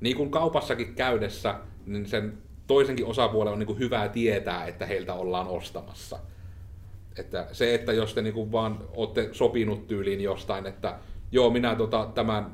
niin 0.00 0.16
kuin 0.16 0.30
kaupassakin 0.30 0.94
käydessä, 0.94 1.54
niin 1.86 2.06
sen 2.06 2.38
toisenkin 2.66 3.06
osapuolen 3.06 3.52
on 3.52 3.58
niin 3.58 3.66
kuin 3.66 3.78
hyvä 3.78 4.08
tietää, 4.08 4.66
että 4.66 4.86
heiltä 4.86 5.14
ollaan 5.14 5.48
ostamassa. 5.48 6.18
Että 7.18 7.46
se, 7.52 7.74
että 7.74 7.92
jos 7.92 8.14
te 8.14 8.22
niin 8.22 8.34
kuin 8.34 8.52
vaan 8.52 8.78
olette 8.92 9.28
sopinut 9.32 9.86
tyyliin 9.86 10.20
jostain, 10.20 10.66
että 10.66 10.98
joo, 11.32 11.50
minä 11.50 11.74
tota, 11.74 12.10
tämän 12.14 12.50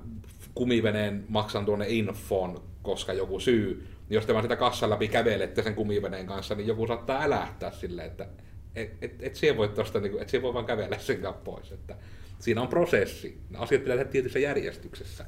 kumiveneen 0.55 1.25
maksan 1.29 1.65
tuonne 1.65 1.87
infoon, 1.89 2.63
koska 2.83 3.13
joku 3.13 3.41
syy, 3.41 3.87
niin 4.09 4.15
jos 4.15 4.27
te 4.27 4.33
vaan 4.33 4.45
sitä 4.45 4.57
kassan 4.57 4.91
läpi 4.91 5.09
kävelette 5.09 5.63
sen 5.63 5.75
kumiveneen 5.75 6.27
kanssa, 6.27 6.55
niin 6.55 6.67
joku 6.67 6.87
saattaa 6.87 7.23
älähtää 7.23 7.71
silleen, 7.71 8.07
että 8.07 8.27
et, 8.75 8.97
et, 9.03 9.17
et 9.21 9.37
siihen 9.37 9.57
voi 9.57 9.69
tosta, 9.69 10.01
niin 10.01 10.13
kuin, 10.13 10.23
et 10.23 10.29
siihen 10.29 10.43
voi 10.43 10.55
vaan 10.55 10.67
kävellä 10.67 10.99
sen 10.99 11.21
pois. 11.45 11.73
Että 11.73 11.97
siinä 12.39 12.63
on 12.63 12.69
prosessi. 12.69 13.41
Asiat 13.55 13.83
pitää 13.83 13.97
tehdä 13.97 14.11
tietyssä 14.11 14.39
järjestyksessä. 14.39 15.27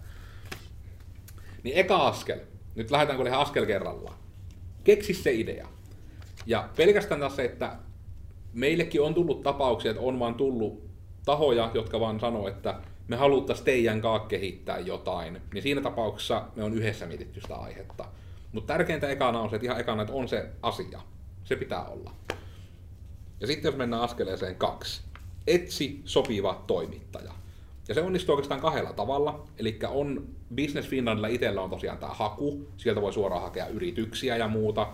Niin 1.62 1.76
eka 1.76 1.96
askel, 1.96 2.38
nyt 2.74 2.90
lähdetään 2.90 3.16
kuitenkin 3.16 3.40
askel 3.40 3.66
kerrallaan. 3.66 4.18
Keksi 4.84 5.14
se 5.14 5.32
idea. 5.32 5.68
Ja 6.46 6.68
pelkästään 6.76 7.20
tässä, 7.20 7.42
että 7.42 7.76
meillekin 8.52 9.02
on 9.02 9.14
tullut 9.14 9.42
tapauksia, 9.42 9.90
että 9.90 10.02
on 10.02 10.18
vaan 10.18 10.34
tullut 10.34 10.84
tahoja, 11.24 11.70
jotka 11.74 12.00
vaan 12.00 12.20
sanoo, 12.20 12.48
että 12.48 12.80
me 13.08 13.16
haluttaisiin 13.16 13.64
teidän 13.64 14.00
kanssa 14.00 14.28
kehittää 14.28 14.78
jotain, 14.78 15.40
niin 15.54 15.62
siinä 15.62 15.80
tapauksessa 15.80 16.44
me 16.56 16.64
on 16.64 16.74
yhdessä 16.74 17.06
mietitty 17.06 17.40
sitä 17.40 17.56
aihetta. 17.56 18.04
Mutta 18.52 18.72
tärkeintä 18.72 19.08
ekana 19.08 19.40
on 19.40 19.50
se, 19.50 19.56
että 19.56 19.66
ihan 19.66 19.80
ekana, 19.80 20.02
että 20.02 20.14
on 20.14 20.28
se 20.28 20.50
asia. 20.62 21.00
Se 21.44 21.56
pitää 21.56 21.84
olla. 21.84 22.14
Ja 23.40 23.46
sitten 23.46 23.68
jos 23.68 23.76
mennään 23.76 24.02
askeleeseen 24.02 24.56
kaksi. 24.56 25.02
Etsi 25.46 26.02
sopiva 26.04 26.64
toimittaja. 26.66 27.32
Ja 27.88 27.94
se 27.94 28.00
onnistuu 28.00 28.34
oikeastaan 28.34 28.60
kahdella 28.60 28.92
tavalla. 28.92 29.46
Eli 29.58 29.78
on 29.88 30.28
Business 30.56 30.88
Finlandilla 30.88 31.28
itsellä 31.28 31.62
on 31.62 31.70
tosiaan 31.70 31.98
tämä 31.98 32.14
haku. 32.14 32.68
Sieltä 32.76 33.00
voi 33.00 33.12
suoraan 33.12 33.42
hakea 33.42 33.66
yrityksiä 33.66 34.36
ja 34.36 34.48
muuta. 34.48 34.88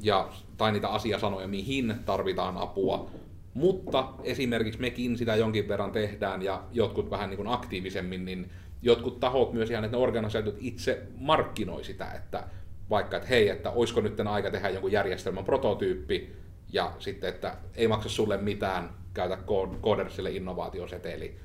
Ja, 0.00 0.28
tai 0.56 0.72
niitä 0.72 0.88
asiasanoja, 0.88 1.48
mihin 1.48 1.94
tarvitaan 2.06 2.56
apua. 2.56 3.10
Mutta 3.54 4.08
esimerkiksi 4.22 4.80
mekin 4.80 5.18
sitä 5.18 5.36
jonkin 5.36 5.68
verran 5.68 5.92
tehdään 5.92 6.42
ja 6.42 6.64
jotkut 6.72 7.10
vähän 7.10 7.30
niin 7.30 7.36
kuin 7.36 7.48
aktiivisemmin, 7.48 8.24
niin 8.24 8.50
jotkut 8.82 9.20
tahot 9.20 9.52
myös 9.52 9.70
ihan, 9.70 9.84
että 9.84 9.96
ne 9.96 10.02
organisaatiot 10.02 10.56
itse 10.58 11.02
markkinoi 11.18 11.84
sitä, 11.84 12.12
että 12.12 12.44
vaikka, 12.90 13.16
että 13.16 13.28
hei, 13.28 13.48
että 13.48 13.70
olisiko 13.70 14.00
nyt 14.00 14.20
aika 14.20 14.50
tehdä 14.50 14.68
jonkun 14.68 14.92
järjestelmän 14.92 15.44
prototyyppi, 15.44 16.32
ja 16.72 16.92
sitten, 16.98 17.30
että 17.30 17.56
ei 17.74 17.88
maksa 17.88 18.08
sulle 18.08 18.36
mitään, 18.36 18.90
käytä 19.14 19.38
Codersille 19.82 20.30
innovaatioseteli, 20.30 21.36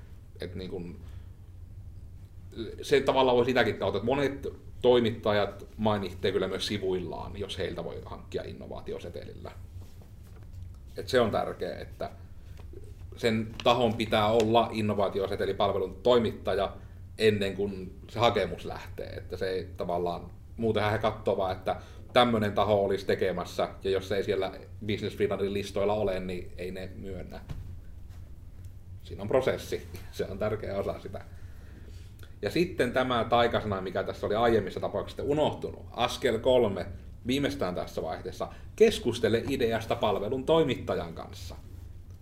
että 0.41 0.57
niin 0.57 0.69
kuin, 0.69 0.99
se 2.81 3.01
tavallaan 3.01 3.37
voi 3.37 3.45
sitäkin 3.45 3.75
kautta, 3.77 3.97
että 3.97 4.05
monet 4.05 4.47
toimittajat 4.81 5.67
mainitsee 5.77 6.31
kyllä 6.31 6.47
myös 6.47 6.67
sivuillaan, 6.67 7.39
jos 7.39 7.57
heiltä 7.57 7.83
voi 7.83 8.01
hankkia 8.05 8.43
innovaatiosetelillä. 8.43 9.51
Et 10.97 11.07
se 11.07 11.21
on 11.21 11.31
tärkeää, 11.31 11.79
että 11.79 12.09
sen 13.15 13.47
tahon 13.63 13.93
pitää 13.93 14.27
olla 14.27 14.69
innovaatiosetelipalvelun 14.71 15.99
toimittaja, 16.03 16.73
ennen 17.17 17.55
kuin 17.55 17.99
se 18.09 18.19
hakemus 18.19 18.65
lähtee. 18.65 19.09
Että 19.09 19.37
se 19.37 19.49
ei 19.49 19.67
tavallaan, 19.77 20.31
muutenhan 20.57 20.91
he 20.91 20.97
katsoo 20.97 21.37
vaan, 21.37 21.51
että 21.51 21.75
tämmöinen 22.13 22.53
taho 22.53 22.85
olisi 22.85 23.05
tekemässä, 23.05 23.69
ja 23.83 23.91
jos 23.91 24.07
se 24.07 24.15
ei 24.15 24.23
siellä 24.23 24.51
Business 24.87 25.17
Finlandin 25.17 25.53
listoilla 25.53 25.93
ole, 25.93 26.19
niin 26.19 26.51
ei 26.57 26.71
ne 26.71 26.89
myönnä. 26.95 27.39
Siinä 29.03 29.21
on 29.21 29.27
prosessi, 29.27 29.87
se 30.11 30.25
on 30.25 30.39
tärkeä 30.39 30.77
osa 30.77 30.99
sitä. 30.99 31.21
Ja 32.41 32.49
sitten 32.49 32.93
tämä 32.93 33.25
taikasana, 33.29 33.81
mikä 33.81 34.03
tässä 34.03 34.25
oli 34.25 34.35
aiemmissa 34.35 34.79
tapauksissa 34.79 35.23
unohtunut, 35.23 35.85
askel 35.91 36.39
kolme, 36.39 36.85
viimeistään 37.27 37.75
tässä 37.75 38.01
vaiheessa, 38.01 38.47
keskustele 38.75 39.43
ideasta 39.49 39.95
palvelun 39.95 40.43
toimittajan 40.43 41.13
kanssa. 41.13 41.55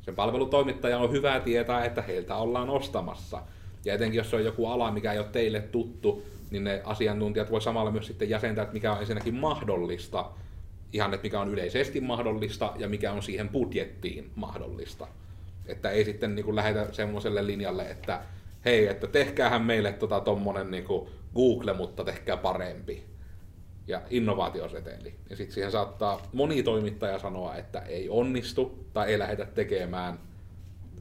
Sen 0.01 0.15
palvelun 0.15 0.49
toimittaja 0.49 0.97
on 0.97 1.11
hyvä 1.11 1.39
tietää, 1.39 1.85
että 1.85 2.01
heiltä 2.01 2.35
ollaan 2.35 2.69
ostamassa. 2.69 3.41
Ja 3.85 3.93
etenkin 3.93 4.17
jos 4.17 4.33
on 4.33 4.45
joku 4.45 4.67
ala, 4.67 4.91
mikä 4.91 5.11
ei 5.11 5.19
ole 5.19 5.27
teille 5.31 5.61
tuttu, 5.61 6.23
niin 6.51 6.63
ne 6.63 6.81
asiantuntijat 6.83 7.51
voi 7.51 7.61
samalla 7.61 7.91
myös 7.91 8.07
sitten 8.07 8.29
jäsentää, 8.29 8.63
että 8.63 8.73
mikä 8.73 8.93
on 8.93 8.99
ensinnäkin 8.99 9.33
mahdollista, 9.33 10.25
ihan 10.93 11.13
että 11.13 11.23
mikä 11.23 11.39
on 11.39 11.49
yleisesti 11.49 12.01
mahdollista 12.01 12.73
ja 12.77 12.89
mikä 12.89 13.11
on 13.11 13.23
siihen 13.23 13.49
budjettiin 13.49 14.31
mahdollista. 14.35 15.07
Että 15.65 15.89
ei 15.89 16.05
sitten 16.05 16.35
niin 16.35 16.45
kuin 16.45 16.55
lähetä 16.55 16.87
semmoiselle 16.91 17.47
linjalle, 17.47 17.83
että 17.83 18.21
hei, 18.65 18.87
että 18.87 19.07
tehkäähän 19.07 19.61
meille 19.61 19.91
tota 19.91 20.19
tommonen 20.19 20.71
niin 20.71 20.85
Google, 21.35 21.73
mutta 21.73 22.03
tehkää 22.03 22.37
parempi. 22.37 23.14
Ja 23.87 24.01
innovaatioseteli. 24.09 25.15
Ja 25.29 25.35
sitten 25.35 25.53
siihen 25.53 25.71
saattaa 25.71 26.29
moni 26.33 26.63
toimittaja 26.63 27.19
sanoa, 27.19 27.55
että 27.55 27.79
ei 27.79 28.09
onnistu 28.09 28.85
tai 28.93 29.11
ei 29.11 29.19
lähdetä 29.19 29.45
tekemään. 29.45 30.19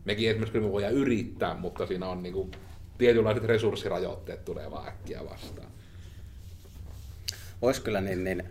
Mekin 0.05 0.31
esimerkiksi 0.31 0.61
me 0.61 0.73
voidaan 0.73 0.93
yrittää, 0.93 1.55
mutta 1.55 1.87
siinä 1.87 2.09
on 2.09 2.23
niin 2.23 2.33
kuin 2.33 2.51
tietynlaiset 2.99 3.45
resurssirajoitteet 3.45 4.45
tulee 4.45 4.71
vaan 4.71 4.89
äkkiä 4.89 5.25
vastaan. 5.31 5.69
Voisi 7.63 7.83
kyllä 7.83 8.01
niin, 8.01 8.25
niin 8.25 8.45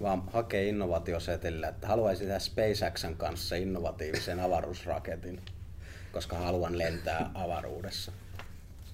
vaan 0.00 0.22
hakea 0.32 0.62
innovaatiosetelillä, 0.62 1.68
että 1.68 1.86
haluaisin 1.86 2.26
tehdä 2.26 2.38
SpaceXn 2.38 3.16
kanssa 3.16 3.56
innovatiivisen 3.56 4.40
avaruusraketin, 4.40 5.40
koska 6.12 6.36
haluan 6.36 6.78
lentää 6.78 7.30
avaruudessa. 7.34 8.12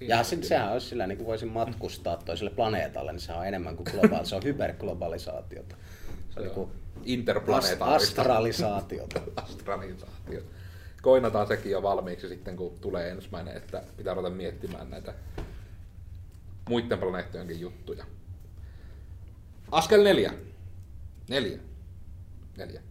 Ja 0.01 0.23
sitten 0.23 0.47
sehän 0.47 0.71
olisi 0.71 0.87
sillä, 0.87 1.07
niin 1.07 1.17
kuin 1.17 1.27
voisin 1.27 1.49
matkustaa 1.49 2.17
toiselle 2.17 2.51
planeetalle, 2.51 3.11
niin 3.11 3.19
se 3.19 3.33
on 3.33 3.47
enemmän 3.47 3.75
kuin 3.75 3.87
globaali, 3.91 4.25
se 4.25 4.35
on 4.35 4.43
hyperglobalisaatiota. 4.43 5.75
Se 6.29 6.39
on 6.39 6.45
niin 6.45 6.69
interplanetaarista. 7.03 8.21
Astralisaatiota. 8.21 9.21
Astralisaatiota. 9.43 10.47
Koinataan 11.01 11.47
sekin 11.47 11.71
jo 11.71 11.83
valmiiksi 11.83 12.27
sitten, 12.27 12.55
kun 12.57 12.79
tulee 12.79 13.09
ensimmäinen, 13.09 13.57
että 13.57 13.83
pitää 13.97 14.13
ruveta 14.13 14.35
miettimään 14.35 14.89
näitä 14.89 15.13
muiden 16.69 16.99
planeettojenkin 16.99 17.59
juttuja. 17.59 18.05
Askel 19.71 20.03
neljä. 20.03 20.33
Neljä. 21.29 21.59
Neljä. 22.57 22.81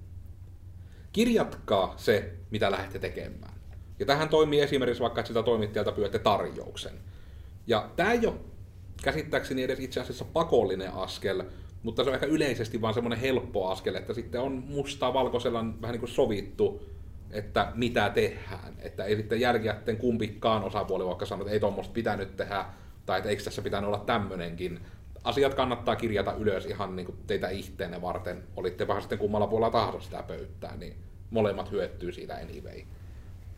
Kirjatkaa 1.12 1.94
se, 1.96 2.33
mitä 2.51 2.70
lähdette 2.70 2.99
tekemään. 2.99 3.49
Ja 4.00 4.06
tähän 4.06 4.28
toimii 4.28 4.60
esimerkiksi 4.60 5.02
vaikka, 5.02 5.20
että 5.20 5.28
sitä 5.28 5.42
toimittajalta 5.42 5.92
pyydätte 5.92 6.18
tarjouksen. 6.18 6.92
Ja 7.66 7.90
tämä 7.96 8.12
ei 8.12 8.26
ole 8.26 8.34
käsittääkseni 9.02 9.62
edes 9.62 9.80
itse 9.80 10.00
asiassa 10.00 10.24
pakollinen 10.24 10.92
askel, 10.92 11.42
mutta 11.82 12.04
se 12.04 12.10
on 12.10 12.14
ehkä 12.14 12.26
yleisesti 12.26 12.80
vaan 12.80 12.94
semmoinen 12.94 13.18
helppo 13.18 13.68
askel, 13.68 13.94
että 13.94 14.14
sitten 14.14 14.40
on 14.40 14.52
mustaa 14.52 15.14
valkoisella 15.14 15.64
vähän 15.82 15.92
niin 15.92 16.00
kuin 16.00 16.10
sovittu, 16.10 16.82
että 17.30 17.72
mitä 17.74 18.10
tehdään. 18.10 18.74
Että 18.78 19.04
ei 19.04 19.16
sitten 19.16 19.40
jälkikäteen 19.40 19.96
kumpikaan 19.96 20.64
osapuoli 20.64 21.06
vaikka 21.06 21.26
sano, 21.26 21.42
että 21.42 21.52
ei 21.52 21.60
tuommoista 21.60 21.92
pitänyt 21.92 22.36
tehdä, 22.36 22.64
tai 23.06 23.18
että 23.18 23.30
eikö 23.30 23.42
tässä 23.42 23.62
pitänyt 23.62 23.88
olla 23.88 24.04
tämmöinenkin. 24.06 24.80
Asiat 25.24 25.54
kannattaa 25.54 25.96
kirjata 25.96 26.32
ylös 26.32 26.66
ihan 26.66 26.96
niin 26.96 27.06
kuin 27.06 27.18
teitä 27.26 27.48
ihteenne 27.48 28.02
varten. 28.02 28.42
Olittepa 28.56 29.00
sitten 29.00 29.18
kummalla 29.18 29.46
puolella 29.46 29.70
tahansa 29.70 30.00
sitä 30.00 30.22
pöytää, 30.22 30.76
niin 30.76 30.94
molemmat 31.30 31.70
hyötyy 31.70 32.12
siitä 32.12 32.34
anyway 32.34 32.82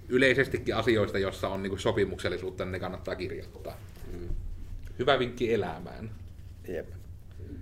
yleisestikin 0.08 0.76
asioista, 0.76 1.18
joissa 1.18 1.48
on 1.48 1.62
niin 1.62 1.78
sopimuksellisuutta, 1.78 2.64
niin 2.64 2.72
ne 2.72 2.80
kannattaa 2.80 3.14
kirjoittaa. 3.14 3.76
Mm. 4.12 4.28
Hyvä 4.98 5.18
vinkki 5.18 5.54
elämään. 5.54 6.10
Jep. 6.68 6.88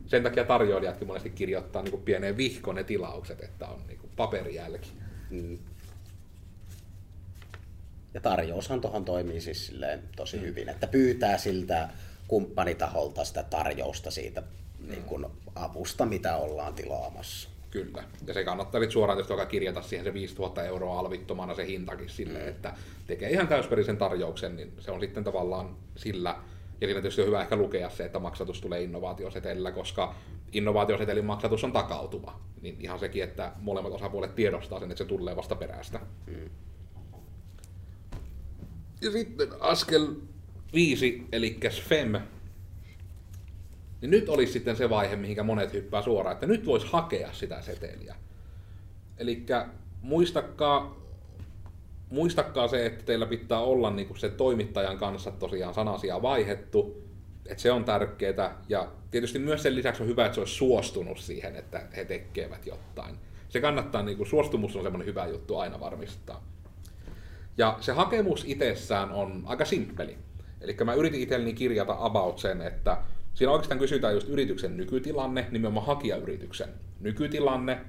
Sen 0.06 0.22
takia 0.22 0.44
tarjoilijatkin 0.44 1.06
monesti 1.06 1.30
kirjoittaa 1.30 1.82
niin 1.82 2.02
pieneen 2.02 2.36
vihkoon 2.36 2.76
ne 2.76 2.84
tilaukset, 2.84 3.40
että 3.40 3.66
on 3.66 3.80
niin 3.88 4.00
paperijälki. 4.16 4.90
Mm. 5.30 5.58
Ja 8.14 8.20
tarjoushan 8.20 8.80
tuohon 8.80 9.04
toimii 9.04 9.40
siis 9.40 9.66
silleen 9.66 10.02
tosi 10.16 10.36
mm. 10.36 10.42
hyvin, 10.42 10.68
että 10.68 10.86
pyytää 10.86 11.38
siltä 11.38 11.88
kumppanitaholta 12.28 13.24
sitä 13.24 13.42
tarjousta 13.42 14.10
siitä 14.10 14.40
mm. 14.40 14.90
niin 14.90 15.04
kuin 15.04 15.26
avusta, 15.54 16.06
mitä 16.06 16.36
ollaan 16.36 16.74
tilaamassa. 16.74 17.49
Kyllä. 17.70 18.04
Ja 18.26 18.34
se 18.34 18.44
kannattaa 18.44 18.80
nyt 18.80 18.90
suoraan 18.90 19.18
tietysti 19.18 19.46
kirjata 19.46 19.82
siihen 19.82 20.04
se 20.04 20.14
5000 20.14 20.64
euroa 20.64 20.98
alvittomana 20.98 21.54
se 21.54 21.66
hintakin 21.66 22.08
sille, 22.08 22.38
mm. 22.38 22.48
että 22.48 22.74
tekee 23.06 23.30
ihan 23.30 23.48
täysperisen 23.48 23.96
tarjouksen, 23.96 24.56
niin 24.56 24.72
se 24.78 24.90
on 24.90 25.00
sitten 25.00 25.24
tavallaan 25.24 25.76
sillä. 25.96 26.36
Ja 26.80 26.86
siinä 26.86 27.00
tietysti 27.00 27.20
on 27.20 27.26
hyvä 27.26 27.42
ehkä 27.42 27.56
lukea 27.56 27.90
se, 27.90 28.04
että 28.04 28.18
maksatus 28.18 28.60
tulee 28.60 28.82
innovaatiosetelillä, 28.82 29.72
koska 29.72 30.14
innovaatiosetelin 30.52 31.24
maksatus 31.24 31.64
on 31.64 31.72
takautuva. 31.72 32.40
Niin 32.62 32.76
ihan 32.80 32.98
sekin, 32.98 33.24
että 33.24 33.52
molemmat 33.60 33.92
osapuolet 33.92 34.34
tiedostaa 34.34 34.80
sen, 34.80 34.90
että 34.90 35.04
se 35.04 35.08
tulee 35.08 35.36
vasta 35.36 35.54
perästä. 35.54 36.00
Mm. 36.26 36.50
Ja 39.02 39.10
sitten 39.10 39.48
askel 39.60 40.06
viisi, 40.74 41.26
eli 41.32 41.60
FEM, 41.88 42.20
niin 44.00 44.10
nyt 44.10 44.28
olisi 44.28 44.52
sitten 44.52 44.76
se 44.76 44.90
vaihe, 44.90 45.16
mihinkä 45.16 45.42
monet 45.42 45.72
hyppää 45.72 46.02
suoraan, 46.02 46.34
että 46.34 46.46
nyt 46.46 46.66
voisi 46.66 46.86
hakea 46.90 47.32
sitä 47.32 47.62
seteliä. 47.62 48.16
Eli 49.18 49.46
muistakaa, 50.02 50.96
muistakaa 52.10 52.68
se, 52.68 52.86
että 52.86 53.04
teillä 53.04 53.26
pitää 53.26 53.60
olla 53.60 53.90
niin 53.90 54.18
se 54.18 54.28
toimittajan 54.28 54.98
kanssa 54.98 55.30
tosiaan 55.30 55.74
sanasia 55.74 56.22
vaihettu, 56.22 57.02
että 57.46 57.62
se 57.62 57.72
on 57.72 57.84
tärkeää. 57.84 58.62
Ja 58.68 58.88
tietysti 59.10 59.38
myös 59.38 59.62
sen 59.62 59.74
lisäksi 59.74 60.02
on 60.02 60.08
hyvä, 60.08 60.26
että 60.26 60.34
se 60.34 60.40
olisi 60.40 60.54
suostunut 60.54 61.18
siihen, 61.18 61.56
että 61.56 61.82
he 61.96 62.04
tekevät 62.04 62.66
jotain. 62.66 63.14
Se 63.48 63.60
kannattaa, 63.60 64.02
niin 64.02 64.16
kuin, 64.16 64.26
suostumus 64.26 64.76
on 64.76 64.82
semmoinen 64.82 65.06
hyvä 65.06 65.26
juttu 65.26 65.56
aina 65.56 65.80
varmistaa. 65.80 66.44
Ja 67.58 67.78
se 67.80 67.92
hakemus 67.92 68.44
itsessään 68.46 69.10
on 69.12 69.42
aika 69.46 69.64
simppeli. 69.64 70.18
Eli 70.60 70.76
mä 70.84 70.94
yritin 70.94 71.20
itselleni 71.20 71.54
kirjata 71.54 71.96
about 71.98 72.38
sen, 72.38 72.62
että 72.62 72.96
Siinä 73.34 73.52
oikeastaan 73.52 73.80
kysytään 73.80 74.14
just 74.14 74.28
yrityksen 74.28 74.76
nykytilanne, 74.76 75.46
nimenomaan 75.50 75.86
hakijayrityksen 75.86 76.68
nykytilanne, 77.00 77.80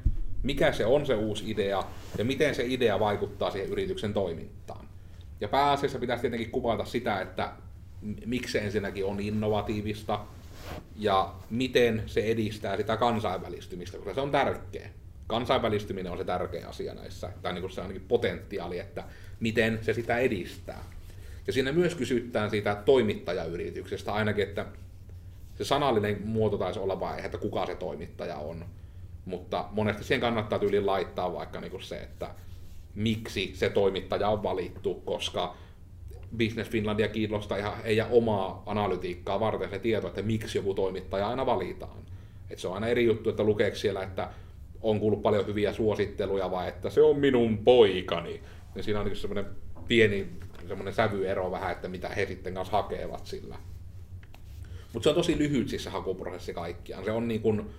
mikä 0.44 0.72
se 0.72 0.86
on 0.86 1.06
se 1.06 1.16
uusi 1.16 1.52
idea 1.52 1.84
ja 2.18 2.26
miten 2.26 2.56
se 2.56 2.64
idea 2.68 3.00
vaikuttaa 3.00 3.52
siihen 3.52 3.70
yrityksen 3.70 4.14
toimintaan. 4.14 4.86
Ja 5.42 5.48
pääasiassa 5.48 6.00
pitäisi 6.00 6.22
tietenkin 6.22 6.52
kuvata 6.52 6.86
sitä, 6.86 7.22
että 7.22 7.52
miksi 8.26 8.52
se 8.52 8.60
ensinnäkin 8.60 9.06
on 9.06 9.20
innovatiivista 9.20 10.20
ja 10.96 11.34
miten 11.50 12.04
se 12.06 12.22
edistää 12.22 12.78
sitä 12.78 12.98
kansainvälistymistä, 12.98 13.98
koska 13.98 14.14
se 14.14 14.22
on 14.22 14.32
tärkeä. 14.32 14.90
Kansainvälistyminen 15.28 16.12
on 16.12 16.18
se 16.18 16.24
tärkeä 16.24 16.68
asia 16.68 16.94
näissä, 16.94 17.30
tai 17.42 17.54
niin 17.54 17.62
kuin 17.62 17.72
se 17.72 17.82
on 17.82 17.88
ainakin 17.88 18.08
potentiaali, 18.08 18.80
että 18.80 19.04
miten 19.40 19.80
se 19.82 19.94
sitä 19.94 20.18
edistää. 20.18 20.84
Ja 21.48 21.54
siinä 21.54 21.72
myös 21.72 21.96
kysytään 21.96 22.50
siitä 22.50 22.76
toimittajayrityksestä 22.86 24.14
ainakin, 24.14 24.44
että 24.44 24.66
se 25.62 25.68
sanallinen 25.68 26.22
muoto 26.26 26.58
taisi 26.58 26.80
olla 26.80 27.00
vain, 27.00 27.26
että 27.26 27.38
kuka 27.38 27.66
se 27.66 27.76
toimittaja 27.76 28.38
on. 28.38 28.66
Mutta 29.26 29.66
monesti 29.72 30.04
siihen 30.04 30.22
kannattaa 30.22 30.60
tyyli 30.60 30.82
laittaa 30.82 31.34
vaikka 31.34 31.62
niinku 31.62 31.80
se, 31.80 31.98
että 31.98 32.30
miksi 32.96 33.52
se 33.56 33.70
toimittaja 33.70 34.30
on 34.30 34.44
valittu, 34.44 34.94
koska 34.94 35.56
Business 36.38 36.72
Finlandia 36.72 37.08
kiinnostaa 37.08 37.58
ihan 37.58 37.74
ei 37.84 38.02
omaa 38.12 38.64
analytiikkaa 38.66 39.40
varten 39.40 39.70
se 39.70 39.80
tieto, 39.80 40.08
että 40.08 40.22
miksi 40.22 40.58
joku 40.58 40.74
toimittaja 40.74 41.28
aina 41.28 41.46
valitaan. 41.46 42.02
Et 42.50 42.60
se 42.60 42.68
on 42.68 42.74
aina 42.74 42.88
eri 42.88 43.06
juttu, 43.06 43.30
että 43.30 43.44
lukeeko 43.44 43.76
siellä, 43.76 44.04
että 44.04 44.30
on 44.82 45.00
kuullut 45.00 45.22
paljon 45.22 45.48
hyviä 45.48 45.74
suositteluja 45.74 46.52
vai 46.52 46.68
että 46.68 46.90
se 46.90 47.02
on 47.02 47.20
minun 47.20 47.58
poikani. 47.58 48.42
Niin 48.76 48.84
siinä 48.84 49.00
on 49.00 49.06
niin 49.06 49.16
semmoinen 49.16 49.46
pieni 49.88 50.28
semmoinen 50.68 50.94
sävyero 50.94 51.52
vähän, 51.52 51.72
että 51.72 51.88
mitä 51.88 52.10
he 52.10 52.26
sitten 52.26 52.54
kanssa 52.54 52.78
hakevat 52.78 53.26
sillä. 53.26 53.58
Mutta 54.94 55.04
se 55.04 55.10
on 55.10 55.16
tosi 55.16 55.38
lyhyt 55.38 55.70
siis 55.70 55.84
se 55.84 55.90
hakuprosessi 55.90 56.54
kaikkiaan. 56.54 57.06
Se 57.06 57.12
on 57.12 57.28
niin 57.28 57.42
kuin, 57.42 57.70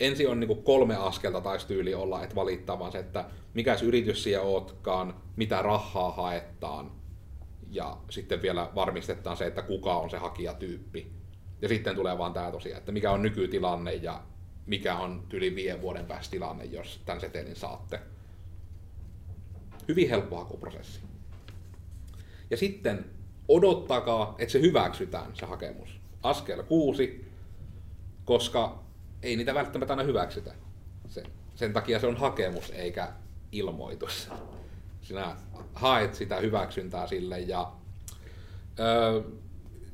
ensin 0.00 0.28
on 0.28 0.40
niin 0.40 0.48
kuin 0.48 0.62
kolme 0.62 0.96
askelta 0.96 1.40
taisi 1.40 1.66
tyyli 1.66 1.94
olla, 1.94 2.22
että 2.22 2.34
valittaa 2.34 2.78
vaan 2.78 2.92
se, 2.92 2.98
että 2.98 3.24
mikä 3.54 3.76
yritys 3.82 4.22
siellä 4.22 4.46
ootkaan, 4.46 5.14
mitä 5.36 5.62
rahaa 5.62 6.12
haetaan, 6.12 6.90
ja 7.70 7.96
sitten 8.10 8.42
vielä 8.42 8.70
varmistetaan 8.74 9.36
se, 9.36 9.46
että 9.46 9.62
kuka 9.62 9.96
on 9.96 10.10
se 10.10 10.16
hakijatyyppi. 10.16 11.12
Ja 11.62 11.68
sitten 11.68 11.96
tulee 11.96 12.18
vaan 12.18 12.32
tämä 12.32 12.52
tosiaan, 12.52 12.78
että 12.78 12.92
mikä 12.92 13.10
on 13.10 13.22
nykytilanne 13.22 13.94
ja 13.94 14.22
mikä 14.66 14.96
on 14.96 15.26
yli 15.32 15.54
viiden 15.54 15.80
vuoden 15.80 16.06
päästä 16.06 16.30
tilanne, 16.30 16.64
jos 16.64 17.00
tämän 17.06 17.20
setelin 17.20 17.56
saatte. 17.56 18.00
Hyvin 19.88 20.08
helppo 20.08 20.36
hakuprosessi. 20.36 21.00
Ja 22.50 22.56
sitten 22.56 23.04
odottakaa, 23.48 24.34
että 24.38 24.52
se 24.52 24.60
hyväksytään 24.60 25.30
se 25.36 25.46
hakemus. 25.46 25.97
Askel 26.28 26.62
kuusi, 26.62 27.32
koska 28.24 28.82
ei 29.22 29.36
niitä 29.36 29.54
välttämättä 29.54 29.92
aina 29.92 30.02
hyväksytä. 30.02 30.54
Se, 31.08 31.22
sen 31.54 31.72
takia 31.72 32.00
se 32.00 32.06
on 32.06 32.16
hakemus 32.16 32.70
eikä 32.70 33.08
ilmoitus. 33.52 34.28
Sinä 35.02 35.36
haet 35.74 36.14
sitä 36.14 36.36
hyväksyntää 36.36 37.06
sille 37.06 37.40
ja 37.40 37.72
öö, 38.80 39.22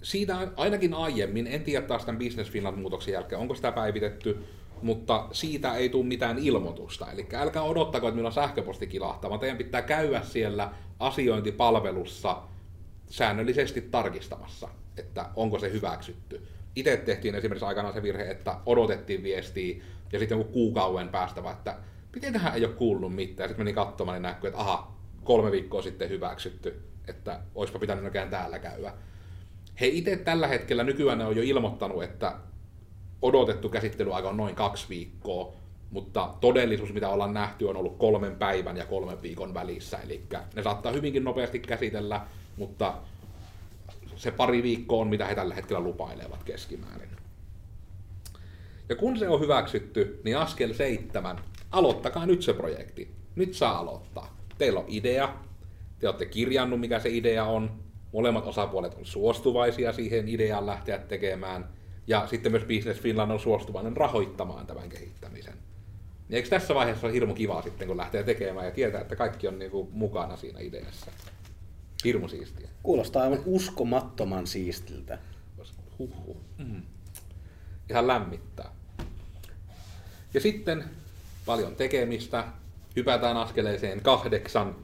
siitä 0.02 0.48
ainakin 0.56 0.94
aiemmin, 0.94 1.46
en 1.46 1.62
tiedä 1.62 1.86
taas 1.86 2.04
tämän 2.04 2.18
Business 2.18 2.50
Finland-muutoksen 2.50 3.12
jälkeen, 3.12 3.40
onko 3.40 3.54
sitä 3.54 3.72
päivitetty, 3.72 4.44
mutta 4.82 5.28
siitä 5.32 5.74
ei 5.74 5.88
tule 5.88 6.04
mitään 6.06 6.38
ilmoitusta. 6.38 7.12
Eli 7.12 7.26
älkää 7.32 7.62
odottako, 7.62 8.08
että 8.08 8.14
meillä 8.14 8.28
on 8.28 8.32
sähköposti 8.32 8.86
kilahtaa, 8.86 9.30
vaan 9.30 9.40
teidän 9.40 9.58
pitää 9.58 9.82
käydä 9.82 10.22
siellä 10.22 10.70
asiointipalvelussa 10.98 12.42
säännöllisesti 13.10 13.80
tarkistamassa, 13.80 14.68
että 14.96 15.26
onko 15.36 15.58
se 15.58 15.72
hyväksytty. 15.72 16.46
Itse 16.76 16.96
tehtiin 16.96 17.34
esimerkiksi 17.34 17.64
aikanaan 17.64 17.94
se 17.94 18.02
virhe, 18.02 18.30
että 18.30 18.56
odotettiin 18.66 19.22
viestiä 19.22 19.84
ja 20.12 20.18
sitten 20.18 20.38
joku 20.38 20.52
kuukauden 20.52 21.08
päästä, 21.08 21.50
että 21.50 21.76
mitenköhän 22.14 22.54
ei 22.54 22.64
ole 22.64 22.74
kuullut 22.74 23.14
mitään. 23.14 23.48
Sitten 23.48 23.66
meni 23.66 23.74
katsomaan, 23.74 24.16
niin 24.16 24.22
näkyy, 24.22 24.48
että 24.48 24.60
aha, 24.60 24.94
kolme 25.24 25.50
viikkoa 25.50 25.82
sitten 25.82 26.08
hyväksytty, 26.08 26.82
että 27.08 27.40
olisipa 27.54 27.78
pitänyt 27.78 28.04
näkään 28.04 28.30
täällä 28.30 28.58
käydä. 28.58 28.92
He 29.80 29.86
itse 29.86 30.16
tällä 30.16 30.46
hetkellä 30.46 30.84
nykyään 30.84 31.20
on 31.20 31.36
jo 31.36 31.42
ilmoittanut, 31.42 32.02
että 32.02 32.32
odotettu 33.22 33.68
käsittelyaika 33.68 34.28
on 34.28 34.36
noin 34.36 34.54
kaksi 34.54 34.86
viikkoa, 34.88 35.52
mutta 35.90 36.34
todellisuus, 36.40 36.92
mitä 36.92 37.08
ollaan 37.08 37.34
nähty, 37.34 37.64
on 37.64 37.76
ollut 37.76 37.98
kolmen 37.98 38.36
päivän 38.36 38.76
ja 38.76 38.86
kolmen 38.86 39.22
viikon 39.22 39.54
välissä. 39.54 39.98
Eli 39.98 40.22
ne 40.56 40.62
saattaa 40.62 40.92
hyvinkin 40.92 41.24
nopeasti 41.24 41.58
käsitellä, 41.58 42.20
mutta 42.56 42.94
pari 44.36 44.62
viikkoa 44.62 45.00
on, 45.00 45.08
mitä 45.08 45.26
he 45.26 45.34
tällä 45.34 45.54
hetkellä 45.54 45.80
lupailevat 45.80 46.44
keskimäärin. 46.44 47.08
Ja 48.88 48.96
kun 48.96 49.18
se 49.18 49.28
on 49.28 49.40
hyväksytty, 49.40 50.20
niin 50.24 50.38
askel 50.38 50.72
seitsemän, 50.72 51.40
aloittakaa 51.70 52.26
nyt 52.26 52.42
se 52.42 52.52
projekti. 52.52 53.14
Nyt 53.36 53.54
saa 53.54 53.78
aloittaa. 53.78 54.36
Teillä 54.58 54.80
on 54.80 54.86
idea, 54.88 55.34
te 55.98 56.08
olette 56.08 56.26
kirjannut, 56.26 56.80
mikä 56.80 56.98
se 56.98 57.08
idea 57.08 57.44
on, 57.44 57.70
molemmat 58.12 58.46
osapuolet 58.46 58.94
on 58.94 59.06
suostuvaisia 59.06 59.92
siihen 59.92 60.28
ideaan 60.28 60.66
lähteä 60.66 60.98
tekemään, 60.98 61.68
ja 62.06 62.26
sitten 62.26 62.52
myös 62.52 62.64
Business 62.64 63.00
Finland 63.00 63.30
on 63.30 63.40
suostuvainen 63.40 63.96
rahoittamaan 63.96 64.66
tämän 64.66 64.88
kehittämisen. 64.88 65.54
Niin 66.28 66.36
eikö 66.36 66.48
tässä 66.48 66.74
vaiheessa 66.74 67.06
ole 67.06 67.14
hirmu 67.14 67.34
kivaa 67.34 67.62
sitten, 67.62 67.88
kun 67.88 67.96
lähtee 67.96 68.22
tekemään 68.22 68.66
ja 68.66 68.72
tietää, 68.72 69.00
että 69.00 69.16
kaikki 69.16 69.48
on 69.48 69.58
niinku 69.58 69.88
mukana 69.92 70.36
siinä 70.36 70.60
ideassa? 70.60 71.10
Hirmu 72.04 72.28
siistiä. 72.28 72.68
Kuulostaa 72.82 73.22
aivan 73.22 73.42
uskomattoman 73.46 74.46
siistiltä. 74.46 75.18
Huhhuh. 75.98 76.36
Mm. 76.58 76.82
Ihan 77.90 78.06
lämmittää. 78.06 78.70
Ja 80.34 80.40
sitten 80.40 80.84
paljon 81.46 81.76
tekemistä. 81.76 82.44
Hypätään 82.96 83.36
askeleeseen 83.36 84.00
kahdeksan. 84.00 84.76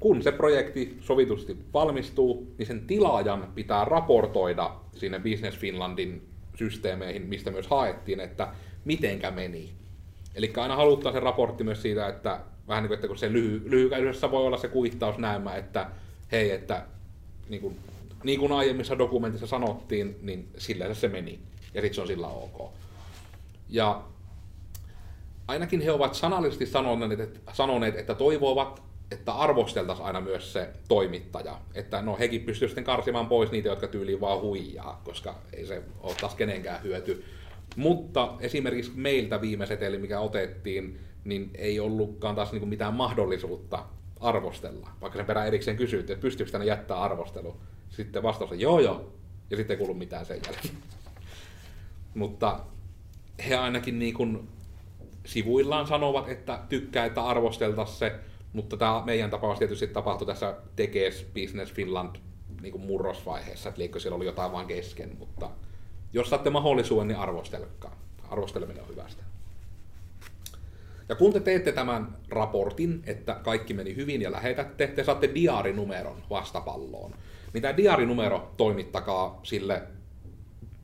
Kun 0.00 0.22
se 0.22 0.32
projekti 0.32 0.98
sovitusti 1.00 1.56
valmistuu, 1.74 2.54
niin 2.58 2.66
sen 2.66 2.86
tilaajan 2.86 3.52
pitää 3.54 3.84
raportoida 3.84 4.74
sinne 4.96 5.18
Business 5.18 5.58
Finlandin 5.58 6.28
systeemeihin, 6.54 7.22
mistä 7.22 7.50
myös 7.50 7.66
haettiin, 7.66 8.20
että 8.20 8.48
mitenkä 8.84 9.30
meni. 9.30 9.72
Eli 10.34 10.52
aina 10.56 10.76
haluttaa 10.76 11.12
se 11.12 11.20
raportti 11.20 11.64
myös 11.64 11.82
siitä, 11.82 12.08
että 12.08 12.40
vähän 12.68 12.82
niin 12.82 12.88
kuin, 12.88 12.94
että 12.94 13.06
kun 13.06 13.18
se 13.18 13.32
lyhy, 13.32 13.62
lyhykäisyydessä 13.70 14.30
voi 14.30 14.46
olla 14.46 14.56
se 14.56 14.68
kuittaus 14.68 15.18
näemmä, 15.18 15.56
että 15.56 15.90
hei, 16.32 16.50
että 16.50 16.86
niin 17.48 17.62
kuin, 17.62 17.78
niin 18.24 18.40
kuin 18.40 18.52
aiemmissa 18.52 18.98
dokumentissa 18.98 19.46
sanottiin, 19.46 20.18
niin 20.22 20.48
sillä 20.58 20.94
se 20.94 21.08
meni. 21.08 21.38
Ja 21.74 21.80
sitten 21.80 21.94
se 21.94 22.00
on 22.00 22.06
sillä 22.06 22.26
ok. 22.26 22.72
Ja 23.68 24.02
ainakin 25.48 25.80
he 25.80 25.92
ovat 25.92 26.14
sanallisesti 26.14 26.66
sanoneet, 26.66 27.20
että, 27.20 27.52
sanoneet, 27.52 27.96
että 27.96 28.14
toivovat, 28.14 28.82
että 29.10 29.32
arvosteltaisiin 29.32 30.06
aina 30.06 30.20
myös 30.20 30.52
se 30.52 30.68
toimittaja. 30.88 31.58
Että 31.74 32.02
no 32.02 32.16
hekin 32.18 32.40
pystyvät 32.40 32.70
sitten 32.70 32.84
karsimaan 32.84 33.26
pois 33.26 33.50
niitä, 33.50 33.68
jotka 33.68 33.88
tyyliin 33.88 34.20
vaan 34.20 34.40
huijaa, 34.40 35.00
koska 35.04 35.34
ei 35.52 35.66
se 35.66 35.82
ole 36.00 36.14
taas 36.20 36.34
kenenkään 36.34 36.82
hyöty. 36.82 37.24
Mutta 37.76 38.32
esimerkiksi 38.40 38.92
meiltä 38.94 39.40
viime 39.40 39.66
seteli, 39.66 39.98
mikä 39.98 40.20
otettiin, 40.20 41.00
niin 41.24 41.50
ei 41.54 41.80
ollutkaan 41.80 42.34
taas 42.34 42.52
niinku 42.52 42.66
mitään 42.66 42.94
mahdollisuutta 42.94 43.84
arvostella. 44.20 44.90
Vaikka 45.00 45.16
sen 45.16 45.26
perään 45.26 45.46
erikseen 45.46 45.76
kysyttiin, 45.76 46.14
että 46.14 46.22
pystyykö 46.22 46.52
tänne 46.52 46.66
jättää 46.66 47.00
arvostelu. 47.00 47.56
Sitten 47.88 48.22
vastaus 48.22 48.50
on 48.50 48.60
joo 48.60 48.80
joo, 48.80 49.12
ja 49.50 49.56
sitten 49.56 49.74
ei 49.74 49.78
kuulu 49.78 49.94
mitään 49.94 50.26
sen 50.26 50.40
jälkeen. 50.46 50.74
Mutta 52.14 52.60
he 53.48 53.56
ainakin 53.56 53.98
niin 53.98 54.14
kuin 54.14 54.48
sivuillaan 55.26 55.86
sanovat, 55.86 56.28
että 56.28 56.60
tykkää, 56.68 57.04
että 57.04 57.24
arvosteltaisiin 57.24 57.98
se, 57.98 58.20
mutta 58.52 58.76
tämä 58.76 59.02
meidän 59.04 59.30
tapaus 59.30 59.58
tietysti 59.58 59.86
tapahtui 59.86 60.26
tässä 60.26 60.56
Tekes 60.76 61.26
Business 61.34 61.72
Finland 61.72 62.16
niin 62.62 62.72
kuin 62.72 62.84
murrosvaiheessa, 62.84 63.68
että 63.68 63.78
liikko 63.80 63.98
siellä 63.98 64.16
oli 64.16 64.26
jotain 64.26 64.52
vaan 64.52 64.66
kesken, 64.66 65.16
mutta 65.18 65.50
jos 66.12 66.30
saatte 66.30 66.50
mahdollisuuden, 66.50 67.08
niin 67.08 67.18
arvostelkaa. 67.18 67.96
Arvosteleminen 68.30 68.82
on 68.82 68.88
hyvästä. 68.88 69.22
Ja 71.10 71.16
kun 71.16 71.32
te 71.32 71.40
teette 71.40 71.72
tämän 71.72 72.16
raportin, 72.28 73.02
että 73.06 73.34
kaikki 73.42 73.74
meni 73.74 73.96
hyvin 73.96 74.22
ja 74.22 74.32
lähetätte, 74.32 74.86
te 74.86 75.04
saatte 75.04 75.30
diarinumeron 75.34 76.22
vastapalloon. 76.30 77.14
Niin 77.52 77.62
tämä 77.62 77.76
diarinumero 77.76 78.50
toimittakaa 78.56 79.40
sille 79.42 79.82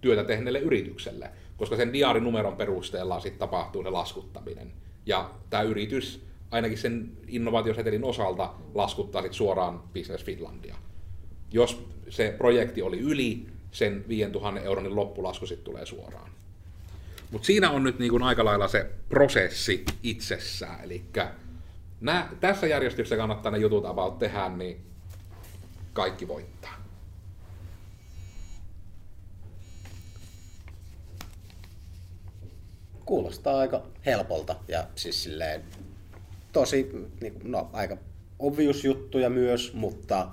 työtä 0.00 0.24
tehneelle 0.24 0.58
yritykselle, 0.58 1.30
koska 1.56 1.76
sen 1.76 1.92
diarinumeron 1.92 2.56
perusteella 2.56 3.20
sitten 3.20 3.38
tapahtuu 3.38 3.82
se 3.82 3.90
laskuttaminen. 3.90 4.72
Ja 5.06 5.30
tämä 5.50 5.62
yritys, 5.62 6.26
ainakin 6.50 6.78
sen 6.78 7.12
innovaatiosetelin 7.28 8.04
osalta, 8.04 8.54
laskuttaa 8.74 9.22
sitten 9.22 9.36
suoraan 9.36 9.82
Business 9.94 10.24
Finlandia. 10.24 10.76
Jos 11.52 11.86
se 12.08 12.34
projekti 12.38 12.82
oli 12.82 12.98
yli, 12.98 13.46
sen 13.70 14.04
5000 14.08 14.60
euron 14.60 14.84
niin 14.84 14.96
loppulasku 14.96 15.46
sitten 15.46 15.64
tulee 15.64 15.86
suoraan. 15.86 16.30
Mutta 17.30 17.46
siinä 17.46 17.70
on 17.70 17.84
nyt 17.84 17.98
niin 17.98 18.22
aika 18.22 18.44
lailla 18.44 18.68
se 18.68 18.90
prosessi 19.08 19.84
itsessään. 20.02 20.84
Eli 20.84 21.04
tässä 22.40 22.66
järjestyksessä 22.66 23.16
kannattaa 23.16 23.52
ne 23.52 23.58
jutut 23.58 23.84
about 23.84 24.18
tehdä, 24.18 24.48
niin 24.48 24.80
kaikki 25.92 26.28
voittaa. 26.28 26.76
Kuulostaa 33.04 33.58
aika 33.58 33.82
helpolta 34.06 34.56
ja 34.68 34.86
siis 34.94 35.22
silleen 35.22 35.64
tosi, 36.52 36.90
niin, 37.20 37.34
no 37.44 37.70
aika 37.72 37.96
obvious 38.38 38.84
juttuja 38.84 39.30
myös, 39.30 39.74
mutta 39.74 40.28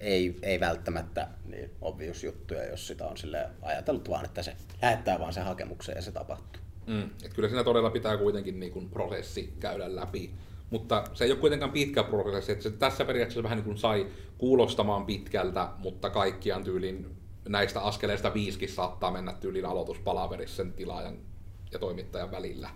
ei, 0.00 0.38
ei 0.42 0.60
välttämättä 0.60 1.28
niin 1.44 1.70
obvious 1.80 2.24
juttuja, 2.24 2.64
jos 2.64 2.86
sitä 2.86 3.06
on 3.06 3.16
sille 3.16 3.46
ajatellut 3.62 4.08
vaan, 4.08 4.24
että 4.24 4.42
se 4.42 4.56
lähettää 4.82 5.18
vaan 5.18 5.32
sen 5.32 5.44
hakemuksen 5.44 5.96
ja 5.96 6.02
se 6.02 6.12
tapahtuu. 6.12 6.62
Mm, 6.86 7.10
et 7.24 7.34
kyllä 7.34 7.48
siinä 7.48 7.64
todella 7.64 7.90
pitää 7.90 8.16
kuitenkin 8.16 8.60
niin 8.60 8.72
kuin 8.72 8.90
prosessi 8.90 9.54
käydä 9.60 9.96
läpi. 9.96 10.30
Mutta 10.70 11.04
se 11.14 11.24
ei 11.24 11.30
ole 11.30 11.40
kuitenkaan 11.40 11.72
pitkä 11.72 12.02
prosessi. 12.02 12.62
Se 12.62 12.70
tässä 12.70 13.04
periaatteessa 13.04 13.42
vähän 13.42 13.58
niin 13.58 13.64
kuin 13.64 13.78
sai 13.78 14.06
kuulostamaan 14.38 15.06
pitkältä, 15.06 15.68
mutta 15.78 16.10
kaikkiaan 16.10 16.64
tyylin 16.64 17.16
näistä 17.48 17.80
askeleista 17.80 18.34
viisikin 18.34 18.68
saattaa 18.68 19.10
mennä 19.10 19.32
tyylin 19.32 19.66
aloituspalaverissa 19.66 20.56
sen 20.56 20.72
tilaajan 20.72 21.18
ja 21.72 21.78
toimittajan 21.78 22.30
välillä. 22.30 22.70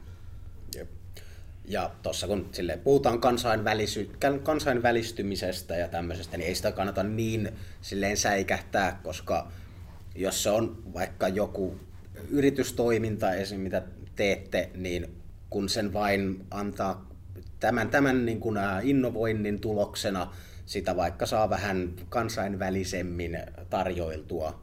Ja 1.64 1.90
tuossa 2.02 2.26
kun 2.26 2.48
sille 2.52 2.76
puhutaan 2.76 3.20
kansainvälisy- 3.20 4.16
kansainvälistymisestä 4.42 5.76
ja 5.76 5.88
tämmöisestä, 5.88 6.36
niin 6.36 6.48
ei 6.48 6.54
sitä 6.54 6.72
kannata 6.72 7.02
niin 7.02 7.52
silleen 7.80 8.16
säikähtää, 8.16 9.00
koska 9.02 9.52
jos 10.14 10.42
se 10.42 10.50
on 10.50 10.82
vaikka 10.94 11.28
joku 11.28 11.80
yritystoiminta 12.28 13.34
esim. 13.34 13.60
mitä 13.60 13.82
teette, 14.16 14.70
niin 14.74 15.20
kun 15.50 15.68
sen 15.68 15.92
vain 15.92 16.46
antaa 16.50 17.10
tämän, 17.60 17.90
tämän 17.90 18.26
niin 18.26 18.40
kuin 18.40 18.58
innovoinnin 18.82 19.60
tuloksena, 19.60 20.34
sitä 20.66 20.96
vaikka 20.96 21.26
saa 21.26 21.50
vähän 21.50 21.92
kansainvälisemmin 22.08 23.38
tarjoiltua, 23.70 24.60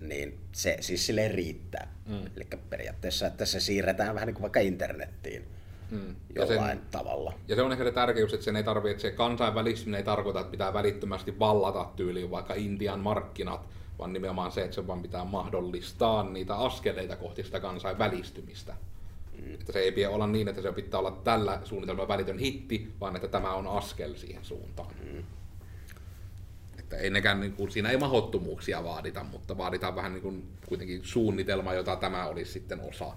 niin 0.00 0.38
se 0.52 0.76
siis 0.80 1.06
sille 1.06 1.28
riittää. 1.28 1.94
Mm. 2.08 2.26
Eli 2.36 2.46
periaatteessa, 2.70 3.26
että 3.26 3.44
se 3.44 3.60
siirretään 3.60 4.14
vähän 4.14 4.26
niin 4.26 4.34
kuin 4.34 4.42
vaikka 4.42 4.60
internettiin 4.60 5.55
mm. 5.90 6.16
jollain 6.34 6.78
sen, 6.78 6.86
tavalla. 6.90 7.32
Ja 7.48 7.56
se 7.56 7.62
on 7.62 7.72
ehkä 7.72 7.84
se 7.84 7.92
tärkeys, 7.92 8.34
että 8.34 8.44
sen 8.44 8.56
ei 8.56 8.64
tarvitse, 8.64 8.90
että 8.90 9.02
se 9.02 9.10
kansainvälistyminen 9.10 9.98
ei 9.98 10.04
tarkoita, 10.04 10.40
että 10.40 10.50
pitää 10.50 10.72
välittömästi 10.72 11.38
vallata 11.38 11.88
tyyliin 11.96 12.30
vaikka 12.30 12.54
Intian 12.54 13.00
markkinat, 13.00 13.68
vaan 13.98 14.12
nimenomaan 14.12 14.52
se, 14.52 14.62
että 14.62 14.74
se 14.74 14.86
vaan 14.86 15.02
pitää 15.02 15.24
mahdollistaa 15.24 16.22
niitä 16.22 16.56
askeleita 16.56 17.16
kohti 17.16 17.42
sitä 17.42 17.60
kansainvälistymistä. 17.60 18.74
Mm. 19.42 19.54
Että 19.54 19.72
se 19.72 19.78
ei 19.78 19.92
pidä 19.92 20.10
olla 20.10 20.26
niin, 20.26 20.48
että 20.48 20.62
se 20.62 20.72
pitää 20.72 21.00
olla 21.00 21.20
tällä 21.24 21.60
suunnitelmalla 21.64 22.08
välitön 22.08 22.38
hitti, 22.38 22.92
vaan 23.00 23.16
että 23.16 23.28
tämä 23.28 23.54
on 23.54 23.66
askel 23.66 24.14
siihen 24.14 24.44
suuntaan. 24.44 24.94
Mm. 25.12 25.24
Että 26.78 26.96
ei 26.96 27.10
nekään, 27.10 27.40
niin 27.40 27.52
kuin, 27.52 27.70
siinä 27.70 27.90
ei 27.90 27.96
mahottomuuksia 27.96 28.84
vaadita, 28.84 29.24
mutta 29.24 29.58
vaaditaan 29.58 29.96
vähän 29.96 30.12
niin 30.12 30.22
kuin, 30.22 30.48
kuitenkin 30.68 31.00
suunnitelma, 31.04 31.74
jota 31.74 31.96
tämä 31.96 32.26
olisi 32.26 32.52
sitten 32.52 32.80
osa. 32.80 33.12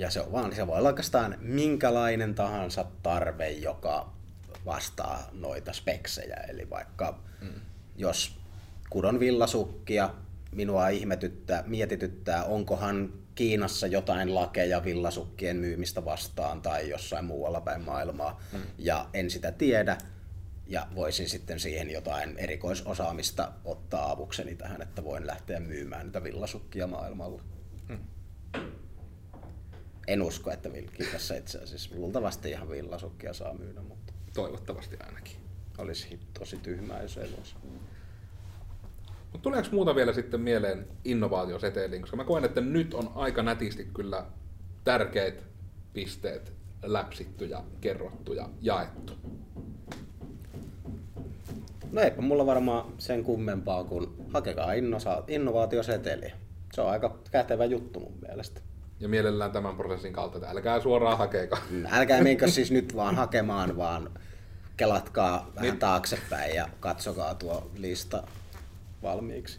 Ja 0.00 0.10
se 0.10 0.20
on 0.20 0.32
vaan, 0.32 0.54
se 0.54 0.66
voi 0.66 0.78
olla 0.78 0.88
oikeastaan 0.88 1.36
minkälainen 1.40 2.34
tahansa 2.34 2.84
tarve, 3.02 3.50
joka 3.50 4.12
vastaa 4.64 5.28
noita 5.32 5.72
speksejä. 5.72 6.36
Eli 6.48 6.70
vaikka 6.70 7.20
mm. 7.40 7.60
jos 7.96 8.36
kudon 8.90 9.20
villasukkia, 9.20 10.14
minua 10.52 10.88
ihmetyttää, 10.88 11.64
mietityttää, 11.66 12.44
onkohan 12.44 13.12
Kiinassa 13.34 13.86
jotain 13.86 14.34
lakeja 14.34 14.84
villasukkien 14.84 15.56
myymistä 15.56 16.04
vastaan 16.04 16.62
tai 16.62 16.88
jossain 16.88 17.24
muualla 17.24 17.60
päin 17.60 17.82
maailmaa, 17.82 18.40
mm. 18.52 18.60
ja 18.78 19.08
en 19.14 19.30
sitä 19.30 19.52
tiedä, 19.52 19.98
ja 20.66 20.86
voisin 20.94 21.28
sitten 21.28 21.60
siihen 21.60 21.90
jotain 21.90 22.38
erikoisosaamista 22.38 23.52
ottaa 23.64 24.10
avukseni 24.10 24.54
tähän, 24.54 24.82
että 24.82 25.04
voin 25.04 25.26
lähteä 25.26 25.60
myymään 25.60 26.06
niitä 26.06 26.22
villasukkia 26.22 26.86
maailmalla. 26.86 27.42
Mm. 27.88 27.98
En 30.10 30.22
usko, 30.22 30.50
että 30.50 30.68
Kiinassa 30.96 31.34
itse 31.34 31.58
asiassa 31.58 31.90
luultavasti 31.94 32.50
ihan 32.50 32.70
villasukkia 32.70 33.32
saa 33.32 33.54
myydä, 33.54 33.80
mutta 33.80 34.12
Toivottavasti 34.34 34.96
ainakin. 35.06 35.36
olisi 35.78 36.20
tosi 36.38 36.56
tyhmää, 36.56 37.02
jos 37.02 37.16
ei 37.16 37.32
voisi. 37.36 37.54
Mutta 39.32 39.42
tuleeko 39.42 39.68
muuta 39.72 39.94
vielä 39.94 40.12
sitten 40.12 40.40
mieleen 40.40 40.86
innovaatioseteliin, 41.04 42.02
koska 42.02 42.16
mä 42.16 42.24
koen, 42.24 42.44
että 42.44 42.60
nyt 42.60 42.94
on 42.94 43.12
aika 43.14 43.42
nätisti 43.42 43.84
kyllä 43.94 44.24
tärkeät 44.84 45.44
pisteet 45.92 46.52
läpsitty 46.82 47.44
ja 47.44 47.64
kerrottu 47.80 48.32
ja 48.32 48.48
jaettu. 48.60 49.12
No 51.92 52.00
eipä 52.00 52.22
mulla 52.22 52.46
varmaan 52.46 52.92
sen 52.98 53.24
kummempaa 53.24 53.84
kuin 53.84 54.06
hakekaa 54.28 54.72
innovaatioseteliä. 55.28 56.36
Se 56.72 56.80
on 56.80 56.90
aika 56.90 57.18
kätevä 57.30 57.64
juttu 57.64 58.00
mun 58.00 58.18
mielestä. 58.28 58.60
Ja 59.00 59.08
mielellään 59.08 59.52
tämän 59.52 59.76
prosessin 59.76 60.12
kautta, 60.12 60.38
että 60.38 60.50
älkää 60.50 60.80
suoraan 60.80 61.18
hakeeka. 61.18 61.58
Älkää 61.90 62.22
menkö 62.22 62.48
siis 62.48 62.70
nyt 62.70 62.96
vaan 62.96 63.16
hakemaan, 63.16 63.76
vaan 63.76 64.10
kelatkaa 64.76 65.50
vähän 65.54 65.62
Niin. 65.70 65.78
taaksepäin 65.78 66.54
ja 66.54 66.68
katsokaa 66.80 67.34
tuo 67.34 67.70
lista 67.76 68.22
valmiiksi. 69.02 69.58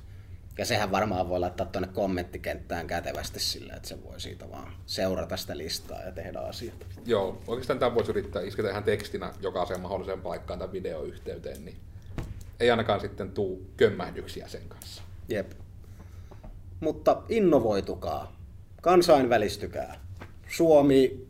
Ja 0.57 0.65
sehän 0.65 0.91
varmaan 0.91 1.29
voi 1.29 1.39
laittaa 1.39 1.65
tuonne 1.65 1.87
kommenttikenttään 1.93 2.87
kätevästi 2.87 3.39
sillä, 3.39 3.73
että 3.73 3.87
se 3.89 4.03
voi 4.03 4.19
siitä 4.19 4.49
vaan 4.51 4.73
seurata 4.85 5.37
sitä 5.37 5.57
listaa 5.57 6.01
ja 6.01 6.11
tehdä 6.11 6.39
asiat. 6.39 6.85
Joo, 7.05 7.41
oikeastaan 7.47 7.79
tämä 7.79 7.95
voisi 7.95 8.11
yrittää 8.11 8.41
isketä 8.41 8.69
ihan 8.69 8.83
tekstinä 8.83 9.33
jokaiseen 9.41 9.79
mahdolliseen 9.81 10.21
paikkaan 10.21 10.59
tai 10.59 10.71
videoyhteyteen, 10.71 11.65
niin 11.65 11.77
ei 12.59 12.71
ainakaan 12.71 12.99
sitten 13.01 13.31
tuu 13.31 13.65
kömmähdyksiä 13.77 14.47
sen 14.47 14.61
kanssa. 14.69 15.03
Jep. 15.29 15.51
Mutta 16.79 17.21
innovoitukaa, 17.29 18.35
kansainvälistykää. 18.81 19.99
Suomi 20.47 21.27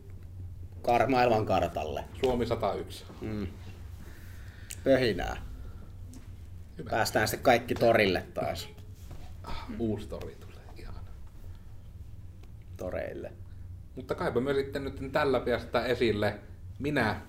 kar- 0.82 1.10
maailman 1.10 1.46
kartalle. 1.46 2.04
Suomi 2.20 2.46
101. 2.46 3.04
Pöhinää. 4.84 5.36
Hyvä. 6.78 6.90
Päästään 6.90 7.28
sitten 7.28 7.44
kaikki 7.44 7.74
torille 7.74 8.26
taas. 8.34 8.68
Ah, 9.44 9.66
uusi 9.78 10.08
tori 10.08 10.36
tulee, 10.40 10.64
ihana. 10.76 11.00
Toreille. 12.76 13.32
Mutta 13.96 14.14
kaipa 14.14 14.40
me 14.40 14.54
sitten 14.54 14.84
nyt 14.84 15.12
tällä 15.12 15.40
päästään 15.40 15.86
esille 15.86 16.38
minä, 16.78 17.20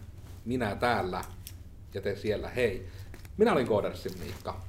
minä 0.45 0.75
täällä 0.75 1.21
ja 1.93 2.01
te 2.01 2.15
siellä, 2.15 2.49
hei. 2.49 2.87
Minä 3.37 3.53
olin 3.53 3.67
Koodersin 3.67 4.19
Miikka. 4.19 4.61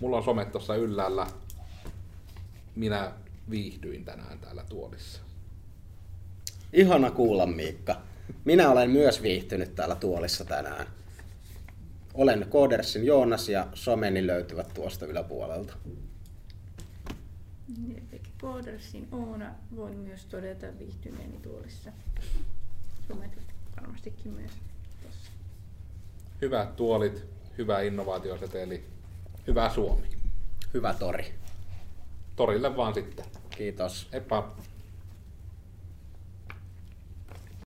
Mulla 0.00 0.16
on 0.16 0.24
somet 0.24 0.52
tuossa 0.52 0.74
yllällä. 0.74 1.26
Minä 2.74 3.12
viihdyin 3.50 4.04
tänään 4.04 4.38
täällä 4.38 4.64
tuolissa. 4.68 5.20
Ihana 6.72 7.10
kuulla 7.10 7.46
Miikka. 7.46 8.02
Minä 8.44 8.70
olen 8.70 8.90
myös 8.90 9.22
viihtynyt 9.22 9.74
täällä 9.74 9.94
tuolissa 9.94 10.44
tänään. 10.44 10.86
Olen 12.14 12.46
Koodersin 12.50 13.06
Joonas 13.06 13.48
ja 13.48 13.66
someni 13.74 14.26
löytyvät 14.26 14.74
tuosta 14.74 15.06
yläpuolelta. 15.06 15.74
Koodersin 18.40 19.08
Oona 19.12 19.54
voin 19.76 19.96
myös 19.96 20.26
todeta 20.26 20.66
viihtyneeni 20.78 21.38
tuolissa. 21.42 21.92
Somet 23.08 23.30
varmastikin 23.80 24.32
myös 24.32 24.52
tossa. 25.02 25.30
Hyvät 26.42 26.76
tuolit, 26.76 27.24
hyvä 27.58 27.80
innovaatioseteli, 27.80 28.84
hyvä 29.46 29.70
Suomi. 29.70 30.06
Hyvä 30.74 30.94
tori. 30.94 31.39
Torille 32.36 32.76
vaan 32.76 32.94
sitten. 32.94 33.24
Kiitos. 33.50 34.08
Heippa! 34.12 34.56